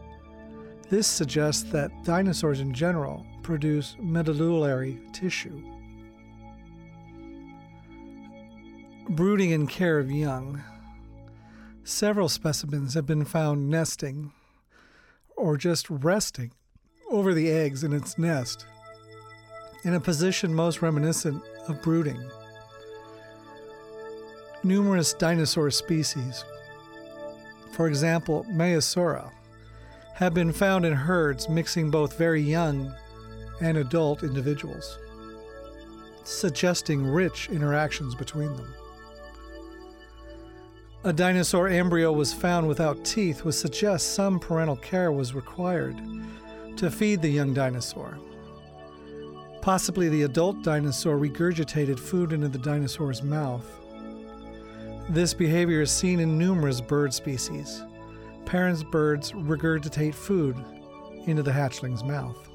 This 0.91 1.07
suggests 1.07 1.63
that 1.73 1.91
dinosaurs 2.05 2.61
in 2.61 2.75
general 2.75 3.27
produce 3.43 3.97
medullary 4.01 5.01
tissue. 5.13 5.63
Brooding 9.11 9.53
and 9.53 9.69
care 9.69 9.99
of 9.99 10.11
young. 10.11 10.63
Several 11.85 12.29
specimens 12.29 12.95
have 12.95 13.07
been 13.07 13.25
found 13.25 13.69
nesting 13.69 14.33
or 15.37 15.57
just 15.57 15.89
resting 15.91 16.53
over 17.11 17.35
the 17.35 17.51
eggs 17.51 17.85
in 17.85 17.93
its 17.93 18.19
nest 18.19 18.67
in 19.85 19.95
a 19.95 20.01
position 20.01 20.55
most 20.55 20.81
reminiscent 20.81 21.43
of 21.69 21.81
brooding. 21.83 22.23
Numerous 24.63 25.13
dinosaur 25.13 25.71
species, 25.71 26.45
for 27.75 27.89
example, 27.89 28.47
Maiasaura, 28.49 29.33
have 30.15 30.33
been 30.33 30.53
found 30.53 30.87
in 30.87 30.93
herds 30.93 31.49
mixing 31.49 31.91
both 31.91 32.17
very 32.17 32.41
young 32.41 32.95
and 33.61 33.77
adult 33.77 34.23
individuals, 34.23 34.99
suggesting 36.23 37.05
rich 37.05 37.49
interactions 37.51 38.15
between 38.15 38.55
them. 38.57 38.73
A 41.03 41.13
dinosaur 41.13 41.69
embryo 41.69 42.13
was 42.13 42.33
found 42.33 42.69
without 42.69 43.05
teeth, 43.05 43.45
which 43.45 43.57
suggests 43.57 44.09
some 44.09 44.39
parental 44.39 44.77
care 44.77 45.11
was 45.13 45.35
required 45.35 46.01
to 46.77 46.91
feed 46.91 47.21
the 47.21 47.29
young 47.29 47.53
dinosaur. 47.53 48.19
Possibly 49.61 50.09
the 50.09 50.23
adult 50.23 50.63
dinosaur 50.63 51.19
regurgitated 51.19 51.99
food 51.99 52.33
into 52.33 52.49
the 52.49 52.59
dinosaur's 52.59 53.23
mouth. 53.23 53.84
This 55.09 55.35
behavior 55.35 55.83
is 55.83 55.91
seen 55.91 56.21
in 56.21 56.39
numerous 56.39 56.81
bird 56.81 57.13
species. 57.13 57.83
Parents' 58.47 58.83
birds 58.83 59.33
regurgitate 59.33 60.15
food 60.15 60.57
into 61.27 61.43
the 61.43 61.53
hatchling's 61.53 62.05
mouth. 62.05 62.49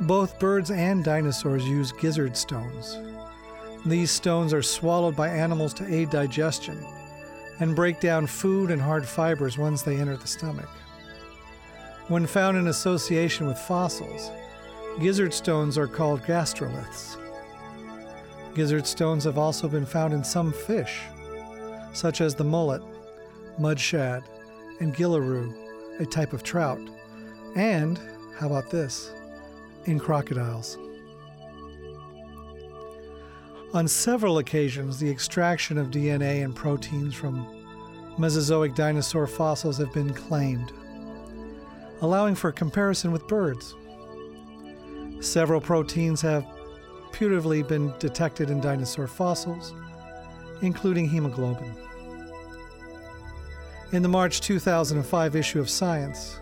Both 0.00 0.38
birds 0.38 0.70
and 0.70 1.02
dinosaurs 1.02 1.66
use 1.66 1.92
gizzard 1.92 2.36
stones, 2.36 2.98
these 3.86 4.10
stones 4.10 4.52
are 4.52 4.62
swallowed 4.62 5.14
by 5.14 5.28
animals 5.28 5.72
to 5.74 5.94
aid 5.94 6.10
digestion 6.10 6.84
and 7.60 7.76
break 7.76 8.00
down 8.00 8.26
food 8.26 8.72
and 8.72 8.82
hard 8.82 9.06
fibers 9.06 9.58
once 9.58 9.82
they 9.82 9.96
enter 9.96 10.16
the 10.16 10.26
stomach. 10.26 10.68
When 12.08 12.26
found 12.26 12.56
in 12.56 12.66
association 12.66 13.46
with 13.46 13.60
fossils, 13.60 14.32
gizzard 14.98 15.32
stones 15.32 15.78
are 15.78 15.86
called 15.86 16.22
gastroliths. 16.22 17.16
Gizzard 18.56 18.86
stones 18.86 19.24
have 19.24 19.36
also 19.36 19.68
been 19.68 19.84
found 19.84 20.14
in 20.14 20.24
some 20.24 20.50
fish, 20.50 21.02
such 21.92 22.22
as 22.22 22.34
the 22.34 22.42
mullet, 22.42 22.80
mud 23.58 23.78
shad, 23.78 24.22
and 24.80 24.94
gillaroo, 24.96 25.54
a 26.00 26.06
type 26.06 26.32
of 26.32 26.42
trout, 26.42 26.80
and, 27.54 28.00
how 28.38 28.46
about 28.46 28.70
this, 28.70 29.12
in 29.84 29.98
crocodiles. 29.98 30.78
On 33.74 33.86
several 33.86 34.38
occasions, 34.38 34.98
the 34.98 35.10
extraction 35.10 35.76
of 35.76 35.90
DNA 35.90 36.42
and 36.42 36.56
proteins 36.56 37.14
from 37.14 37.46
Mesozoic 38.16 38.74
dinosaur 38.74 39.26
fossils 39.26 39.76
have 39.76 39.92
been 39.92 40.14
claimed, 40.14 40.72
allowing 42.00 42.34
for 42.34 42.52
comparison 42.52 43.12
with 43.12 43.28
birds. 43.28 43.74
Several 45.20 45.60
proteins 45.60 46.22
have 46.22 46.46
putatively 47.12 47.66
been 47.66 47.92
detected 47.98 48.50
in 48.50 48.60
dinosaur 48.60 49.06
fossils, 49.06 49.74
including 50.62 51.08
hemoglobin. 51.08 51.74
In 53.92 54.02
the 54.02 54.08
March 54.08 54.40
2005 54.40 55.36
issue 55.36 55.60
of 55.60 55.70
Science, 55.70 56.40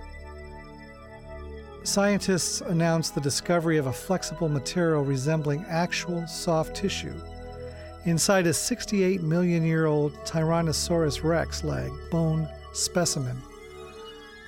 scientists 1.83 2.63
announced 2.63 3.15
the 3.15 3.21
discovery 3.21 3.77
of 3.77 3.87
a 3.87 3.93
flexible 3.93 4.49
material 4.49 5.05
resembling 5.05 5.65
actual 5.69 6.27
soft 6.27 6.75
tissue 6.75 7.15
inside 8.07 8.47
a 8.47 8.53
68 8.53 9.23
million 9.23 9.63
year 9.65 9.87
old 9.87 10.15
Tyrannosaurus 10.25 11.23
rex 11.23 11.65
leg 11.65 11.91
bone 12.11 12.49
specimen 12.73 13.37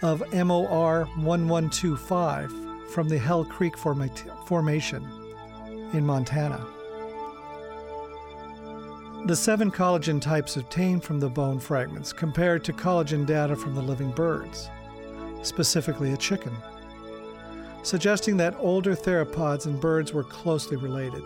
of 0.03 0.23
MOR 0.33 1.05
1125 1.17 2.53
from 2.91 3.09
the 3.09 3.19
Hell 3.19 3.45
Creek 3.45 3.77
Formation 3.77 5.26
in 5.93 6.05
Montana. 6.05 6.67
The 9.27 9.37
seven 9.37 9.71
collagen 9.71 10.21
types 10.21 10.57
obtained 10.57 11.03
from 11.03 11.19
the 11.19 11.29
bone 11.29 11.59
fragments 11.59 12.13
compared 12.13 12.63
to 12.65 12.73
collagen 12.73 13.27
data 13.27 13.57
from 13.57 13.75
the 13.75 13.83
living 13.83 14.13
birds, 14.13 14.71
specifically 15.43 16.13
a 16.13 16.17
chicken 16.17 16.53
suggesting 17.87 18.37
that 18.37 18.57
older 18.59 18.97
theropods 18.97 19.67
and 19.67 19.81
birds 19.81 20.13
were 20.13 20.25
closely 20.25 20.77
related. 20.77 21.23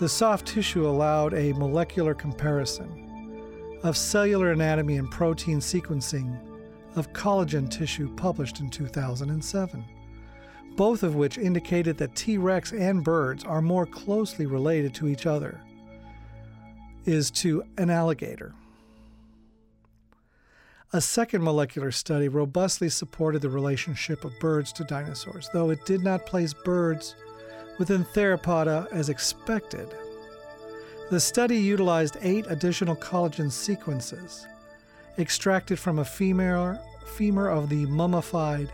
The 0.00 0.08
soft 0.08 0.46
tissue 0.46 0.86
allowed 0.86 1.32
a 1.32 1.54
molecular 1.54 2.12
comparison 2.12 3.80
of 3.82 3.96
cellular 3.96 4.52
anatomy 4.52 4.98
and 4.98 5.10
protein 5.10 5.60
sequencing 5.60 6.38
of 6.94 7.10
collagen 7.14 7.70
tissue 7.70 8.14
published 8.16 8.60
in 8.60 8.68
2007, 8.68 9.82
both 10.76 11.02
of 11.02 11.14
which 11.14 11.38
indicated 11.38 11.96
that 11.98 12.14
T. 12.14 12.38
rex 12.38 12.72
and 12.72 13.02
birds 13.02 13.44
are 13.44 13.62
more 13.62 13.86
closely 13.86 14.46
related 14.46 14.94
to 14.94 15.08
each 15.08 15.26
other 15.26 15.60
is 17.04 17.30
to 17.30 17.62
an 17.78 17.88
alligator. 17.88 18.52
A 20.92 21.00
second 21.00 21.42
molecular 21.42 21.90
study 21.90 22.28
robustly 22.28 22.88
supported 22.88 23.42
the 23.42 23.50
relationship 23.50 24.24
of 24.24 24.38
birds 24.38 24.72
to 24.74 24.84
dinosaurs, 24.84 25.48
though 25.52 25.70
it 25.70 25.84
did 25.84 26.02
not 26.02 26.26
place 26.26 26.54
birds 26.54 27.16
within 27.78 28.04
theropoda 28.04 28.90
as 28.92 29.08
expected. 29.08 29.88
The 31.10 31.20
study 31.20 31.58
utilized 31.58 32.16
eight 32.20 32.46
additional 32.48 32.96
collagen 32.96 33.50
sequences 33.50 34.46
extracted 35.18 35.78
from 35.78 35.98
a 35.98 36.04
femur, 36.04 36.78
femur 37.16 37.48
of 37.48 37.68
the 37.68 37.86
mummified 37.86 38.70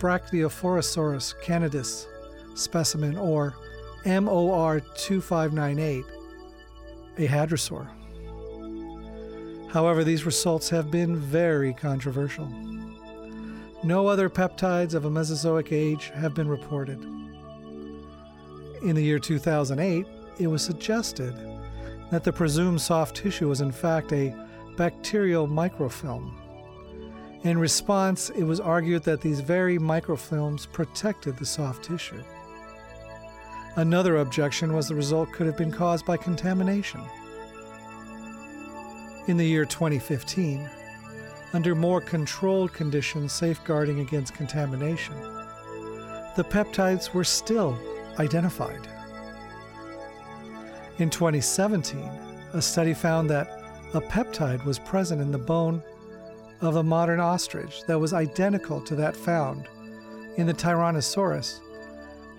Brachiosaurus 0.00 1.34
canidus 1.42 2.06
specimen, 2.54 3.16
or 3.16 3.54
MOR 4.04 4.80
2598, 4.96 6.04
a 7.18 7.28
hadrosaur. 7.28 7.86
However, 9.70 10.02
these 10.02 10.24
results 10.24 10.68
have 10.70 10.90
been 10.90 11.14
very 11.16 11.72
controversial. 11.74 12.48
No 13.84 14.08
other 14.08 14.28
peptides 14.28 14.94
of 14.94 15.04
a 15.04 15.10
Mesozoic 15.10 15.70
age 15.70 16.10
have 16.14 16.34
been 16.34 16.48
reported. 16.48 17.00
In 18.82 18.94
the 18.94 19.02
year 19.02 19.18
2008, 19.18 20.06
it 20.38 20.46
was 20.46 20.64
suggested 20.64 21.34
that 22.10 22.24
the 22.24 22.32
presumed 22.32 22.80
soft 22.80 23.16
tissue 23.16 23.48
was 23.48 23.60
in 23.60 23.70
fact 23.70 24.12
a 24.12 24.34
bacterial 24.76 25.46
microfilm. 25.46 26.36
In 27.42 27.56
response, 27.56 28.28
it 28.30 28.42
was 28.42 28.60
argued 28.60 29.02
that 29.04 29.22
these 29.22 29.40
very 29.40 29.78
microfilms 29.78 30.66
protected 30.70 31.38
the 31.38 31.46
soft 31.46 31.84
tissue. 31.84 32.22
Another 33.76 34.18
objection 34.18 34.74
was 34.74 34.88
the 34.88 34.94
result 34.94 35.32
could 35.32 35.46
have 35.46 35.56
been 35.56 35.72
caused 35.72 36.04
by 36.04 36.18
contamination. 36.18 37.00
In 39.26 39.38
the 39.38 39.46
year 39.46 39.64
2015, 39.64 40.68
under 41.54 41.74
more 41.74 42.02
controlled 42.02 42.74
conditions 42.74 43.32
safeguarding 43.32 44.00
against 44.00 44.34
contamination, 44.34 45.14
the 46.36 46.44
peptides 46.44 47.14
were 47.14 47.24
still 47.24 47.78
identified. 48.18 48.86
In 50.98 51.08
2017, 51.08 52.00
a 52.52 52.60
study 52.60 52.92
found 52.92 53.30
that 53.30 53.48
a 53.94 54.00
peptide 54.00 54.62
was 54.66 54.78
present 54.78 55.22
in 55.22 55.32
the 55.32 55.38
bone 55.38 55.82
of 56.60 56.76
a 56.76 56.82
modern 56.82 57.20
ostrich 57.20 57.82
that 57.86 57.98
was 57.98 58.12
identical 58.12 58.80
to 58.82 58.94
that 58.96 59.16
found 59.16 59.68
in 60.36 60.46
the 60.46 60.54
Tyrannosaurus 60.54 61.60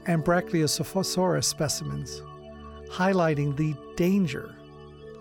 and 0.06 0.24
Brachiosaurus 0.24 1.46
specimens, 1.46 2.22
highlighting 2.88 3.56
the 3.56 3.76
danger 3.96 4.56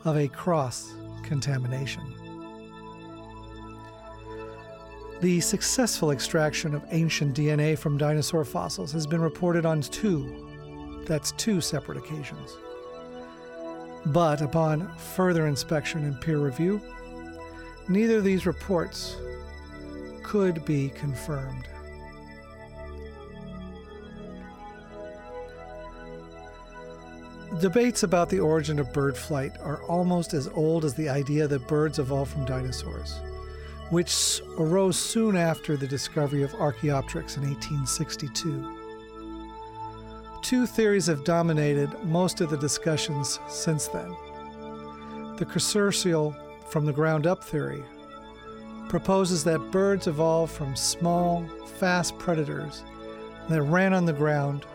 of 0.05 0.17
a 0.17 0.29
cross 0.29 0.93
contamination. 1.23 2.03
The 5.21 5.41
successful 5.41 6.13
extraction 6.13 6.75
of 6.75 6.83
ancient 6.91 7.37
DNA 7.37 7.79
from 7.79 7.99
dinosaur 7.99 8.45
fossils 8.45 8.93
has 8.93 9.07
been 9.07 9.21
reported 9.21 9.67
on 9.67 9.83
two, 9.83 11.05
that's 11.07 11.33
two 11.33 11.61
separate 11.61 11.99
occasions. 11.99 12.57
But 14.07 14.41
upon 14.41 14.91
further 14.97 15.47
inspection 15.47 16.05
and 16.05 16.19
peer 16.23 16.39
review, 16.39 16.81
neither 17.91 18.19
of 18.19 18.25
these 18.25 18.47
reports 18.47 19.17
could 20.23 20.65
be 20.65 20.91
confirmed. 20.91 21.67
Debates 27.61 28.05
about 28.05 28.29
the 28.29 28.39
origin 28.39 28.79
of 28.79 28.93
bird 28.93 29.17
flight 29.17 29.57
are 29.61 29.83
almost 29.83 30.35
as 30.35 30.47
old 30.55 30.85
as 30.85 30.95
the 30.95 31.09
idea 31.09 31.49
that 31.49 31.67
birds 31.67 31.99
evolved 31.99 32.31
from 32.31 32.45
dinosaurs, 32.45 33.21
which 33.91 34.41
arose 34.57 34.97
soon 34.97 35.37
after 35.37 35.77
the 35.77 35.89
discovery 35.89 36.45
of 36.45 36.55
Archaeopteryx 36.55 37.37
in 37.37 37.43
1862. 37.43 38.77
Two 40.43 40.65
theories 40.65 41.09
have 41.09 41.25
dominated 41.25 41.91
most 42.05 42.41
of 42.41 42.51
the 42.51 42.57
discussions 42.57 43.41
since 43.49 43.89
then. 43.89 44.11
The 45.37 45.45
cursorial 45.45 46.37
from 46.71 46.87
the 46.87 46.93
ground 46.93 47.27
up 47.27 47.43
theory 47.43 47.83
proposes 48.89 49.45
that 49.45 49.71
birds 49.71 50.09
evolved 50.09 50.53
from 50.53 50.75
small, 50.75 51.47
fast 51.79 52.19
predators 52.19 52.83
that 53.49 53.63
ran 53.63 53.93
on 53.93 54.05
the 54.05 54.13
ground 54.13 54.67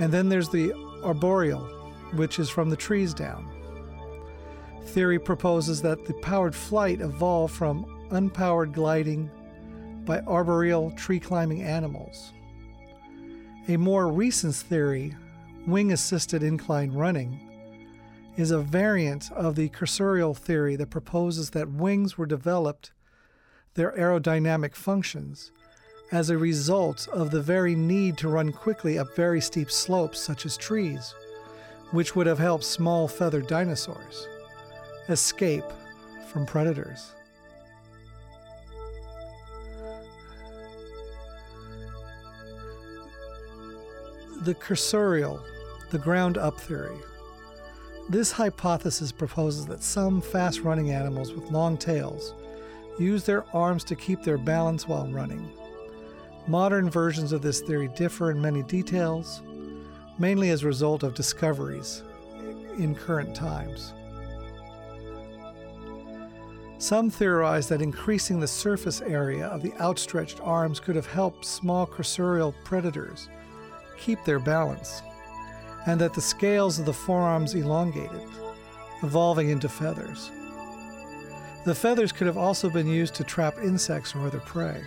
and 0.00 0.10
then 0.10 0.30
there's 0.30 0.48
the 0.48 0.72
arboreal, 1.04 1.60
which 2.14 2.38
is 2.38 2.48
from 2.48 2.70
the 2.70 2.76
trees 2.76 3.12
down. 3.12 3.46
Theory 4.86 5.18
proposes 5.18 5.82
that 5.82 6.06
the 6.06 6.14
powered 6.14 6.54
flight 6.54 7.02
evolved 7.02 7.54
from 7.54 7.84
unpowered 8.10 8.72
gliding 8.72 9.30
by 10.06 10.20
arboreal 10.20 10.90
tree 10.92 11.20
climbing 11.20 11.62
animals. 11.62 12.32
A 13.68 13.76
more 13.76 14.10
recent 14.10 14.54
theory, 14.54 15.14
wing 15.66 15.92
assisted 15.92 16.42
incline 16.42 16.90
running, 16.92 17.49
is 18.36 18.50
a 18.50 18.60
variant 18.60 19.30
of 19.32 19.54
the 19.54 19.68
cursorial 19.68 20.36
theory 20.36 20.76
that 20.76 20.90
proposes 20.90 21.50
that 21.50 21.70
wings 21.70 22.16
were 22.16 22.26
developed, 22.26 22.92
their 23.74 23.92
aerodynamic 23.92 24.74
functions, 24.74 25.52
as 26.12 26.30
a 26.30 26.38
result 26.38 27.06
of 27.08 27.30
the 27.30 27.42
very 27.42 27.74
need 27.74 28.16
to 28.18 28.28
run 28.28 28.52
quickly 28.52 28.98
up 28.98 29.14
very 29.14 29.40
steep 29.40 29.70
slopes, 29.70 30.20
such 30.20 30.44
as 30.44 30.56
trees, 30.56 31.14
which 31.92 32.16
would 32.16 32.26
have 32.26 32.38
helped 32.38 32.64
small 32.64 33.06
feathered 33.06 33.46
dinosaurs 33.46 34.26
escape 35.08 35.64
from 36.28 36.46
predators. 36.46 37.12
The 44.42 44.54
cursorial, 44.54 45.42
the 45.90 45.98
ground 45.98 46.38
up 46.38 46.58
theory. 46.58 46.96
This 48.08 48.32
hypothesis 48.32 49.12
proposes 49.12 49.66
that 49.66 49.82
some 49.82 50.20
fast 50.20 50.60
running 50.60 50.90
animals 50.90 51.32
with 51.32 51.50
long 51.50 51.76
tails 51.76 52.34
use 52.98 53.24
their 53.24 53.44
arms 53.54 53.84
to 53.84 53.94
keep 53.94 54.22
their 54.22 54.38
balance 54.38 54.88
while 54.88 55.06
running. 55.06 55.48
Modern 56.46 56.90
versions 56.90 57.32
of 57.32 57.42
this 57.42 57.60
theory 57.60 57.88
differ 57.94 58.30
in 58.30 58.40
many 58.40 58.62
details, 58.64 59.42
mainly 60.18 60.50
as 60.50 60.62
a 60.62 60.66
result 60.66 61.02
of 61.02 61.14
discoveries 61.14 62.02
in 62.78 62.94
current 62.94 63.34
times. 63.34 63.94
Some 66.78 67.10
theorize 67.10 67.68
that 67.68 67.82
increasing 67.82 68.40
the 68.40 68.48
surface 68.48 69.02
area 69.02 69.46
of 69.46 69.62
the 69.62 69.74
outstretched 69.80 70.40
arms 70.40 70.80
could 70.80 70.96
have 70.96 71.06
helped 71.06 71.44
small 71.44 71.86
cursorial 71.86 72.54
predators 72.64 73.28
keep 73.98 74.24
their 74.24 74.38
balance, 74.38 75.02
and 75.86 76.00
that 76.00 76.14
the 76.14 76.20
scales 76.20 76.78
of 76.78 76.86
the 76.86 76.92
forearms 76.92 77.54
elongated, 77.54 78.22
evolving 79.02 79.48
into 79.48 79.68
feathers. 79.68 80.30
The 81.64 81.74
feathers 81.74 82.12
could 82.12 82.26
have 82.26 82.38
also 82.38 82.70
been 82.70 82.86
used 82.86 83.14
to 83.16 83.24
trap 83.24 83.56
insects 83.62 84.14
or 84.14 84.26
other 84.26 84.40
prey. 84.40 84.82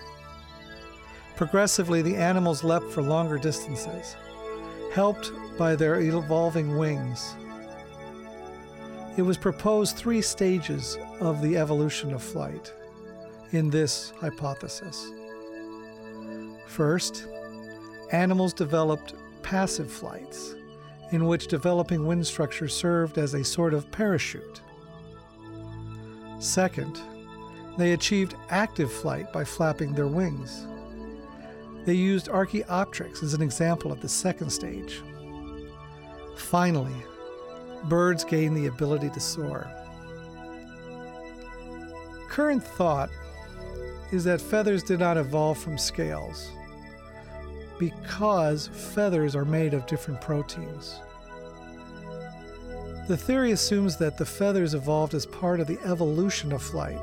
Progressively, 1.35 2.01
the 2.01 2.15
animals 2.15 2.63
leapt 2.63 2.89
for 2.91 3.01
longer 3.01 3.37
distances, 3.37 4.15
helped 4.93 5.31
by 5.57 5.75
their 5.75 5.99
evolving 5.99 6.77
wings. 6.77 7.35
It 9.17 9.21
was 9.21 9.37
proposed 9.37 9.95
three 9.95 10.21
stages 10.21 10.97
of 11.19 11.41
the 11.41 11.57
evolution 11.57 12.13
of 12.13 12.23
flight 12.23 12.73
in 13.51 13.69
this 13.69 14.11
hypothesis. 14.19 15.11
First, 16.65 17.27
animals 18.11 18.53
developed 18.53 19.13
passive 19.43 19.91
flights, 19.91 20.55
in 21.14 21.28
which 21.28 21.45
developing 21.45 22.07
wind 22.07 22.26
structure 22.26 22.68
served 22.68 23.20
as 23.20 23.36
a 23.36 23.43
sort 23.43 23.76
of 23.76 23.89
parachute. 23.91 24.61
Second, 26.39 26.99
they 27.78 27.93
achieved 27.93 28.36
active 28.49 28.91
flight 28.91 29.32
by 29.32 29.43
flapping 29.43 29.93
their 29.93 30.07
wings. 30.07 30.66
They 31.86 31.93
used 31.93 32.30
Archaeopteryx 32.30 33.22
as 33.22 33.36
an 33.36 33.43
example 33.43 33.91
of 33.91 34.01
the 34.01 34.09
second 34.09 34.49
stage. 34.49 35.03
Finally, 36.36 36.95
birds 37.84 38.24
gain 38.24 38.55
the 38.55 38.66
ability 38.66 39.11
to 39.11 39.20
soar. 39.20 39.70
Current 42.28 42.64
thought 42.64 43.11
is 44.11 44.24
that 44.24 44.41
feathers 44.41 44.82
did 44.82 44.99
not 44.99 45.18
evolve 45.18 45.59
from 45.59 45.78
scales 45.78 46.49
because 47.78 48.68
feathers 48.68 49.36
are 49.36 49.45
made 49.45 49.74
of 49.74 49.86
different 49.86 50.22
proteins. 50.22 50.99
The 53.06 53.18
theory 53.18 53.51
assumes 53.51 53.97
that 53.97 54.18
the 54.18 54.26
feathers 54.26 54.74
evolved 54.74 55.14
as 55.14 55.26
part 55.26 55.60
of 55.60 55.68
the 55.68 55.80
evolution 55.84 56.54
of 56.54 56.64
flight, 56.64 56.99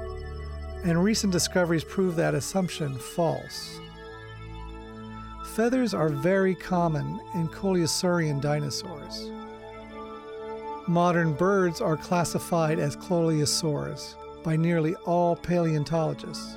and 0.82 1.04
recent 1.04 1.30
discoveries 1.30 1.84
prove 1.84 2.16
that 2.16 2.34
assumption 2.34 2.96
false. 2.96 3.78
Feathers 5.54 5.92
are 5.92 6.08
very 6.08 6.54
common 6.54 7.20
in 7.34 7.48
Coelurosaurian 7.48 8.40
dinosaurs. 8.40 9.30
Modern 10.88 11.34
birds 11.34 11.82
are 11.82 11.98
classified 11.98 12.78
as 12.78 12.96
Coelurosaurs 12.96 14.14
by 14.42 14.56
nearly 14.56 14.94
all 15.04 15.36
paleontologists, 15.36 16.56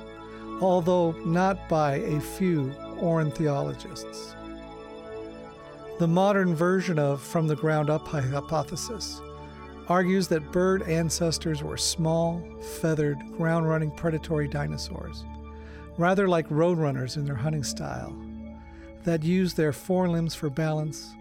although 0.62 1.12
not 1.26 1.68
by 1.68 1.96
a 1.96 2.18
few 2.18 2.72
ornithologists. 2.96 4.34
The 5.98 6.08
modern 6.08 6.54
version 6.54 6.98
of 6.98 7.20
from 7.20 7.46
the 7.46 7.56
ground 7.56 7.90
up 7.90 8.08
hypothesis 8.08 9.20
argues 9.88 10.28
that 10.28 10.52
bird 10.52 10.82
ancestors 10.82 11.62
were 11.62 11.76
small, 11.76 12.42
feathered, 12.80 13.18
ground 13.36 13.68
running 13.68 13.90
predatory 13.90 14.48
dinosaurs, 14.48 15.24
rather 15.98 16.28
like 16.28 16.48
roadrunners 16.48 17.16
in 17.16 17.24
their 17.24 17.34
hunting 17.34 17.64
style 17.64 18.14
that 19.04 19.22
used 19.22 19.56
their 19.56 19.72
forelimbs 19.72 20.34
for 20.34 20.48
balance 20.48 21.14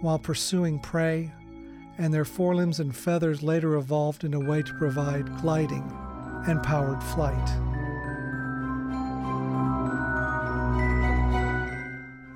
while 0.00 0.18
pursuing 0.18 0.78
prey, 0.78 1.32
and 1.98 2.12
their 2.12 2.24
forelimbs 2.24 2.80
and 2.80 2.94
feathers 2.94 3.42
later 3.42 3.76
evolved 3.76 4.24
in 4.24 4.34
a 4.34 4.40
way 4.40 4.62
to 4.62 4.74
provide 4.74 5.40
gliding 5.40 5.90
and 6.46 6.62
powered 6.62 7.02
flight. 7.02 7.48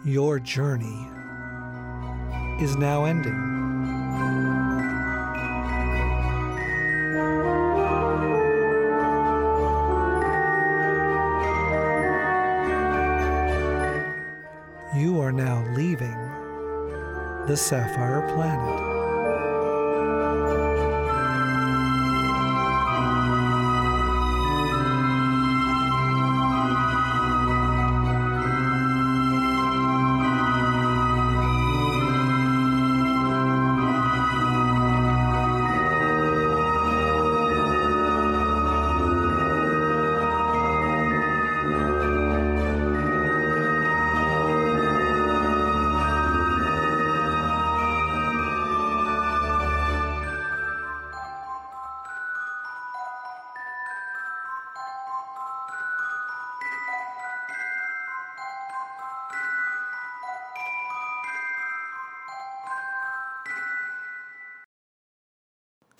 Your 0.05 0.39
journey 0.39 1.09
is 2.61 2.77
now 2.77 3.05
ending. 3.05 4.64
The 17.55 17.59
Sapphire 17.59 18.21
Planet. 18.35 18.94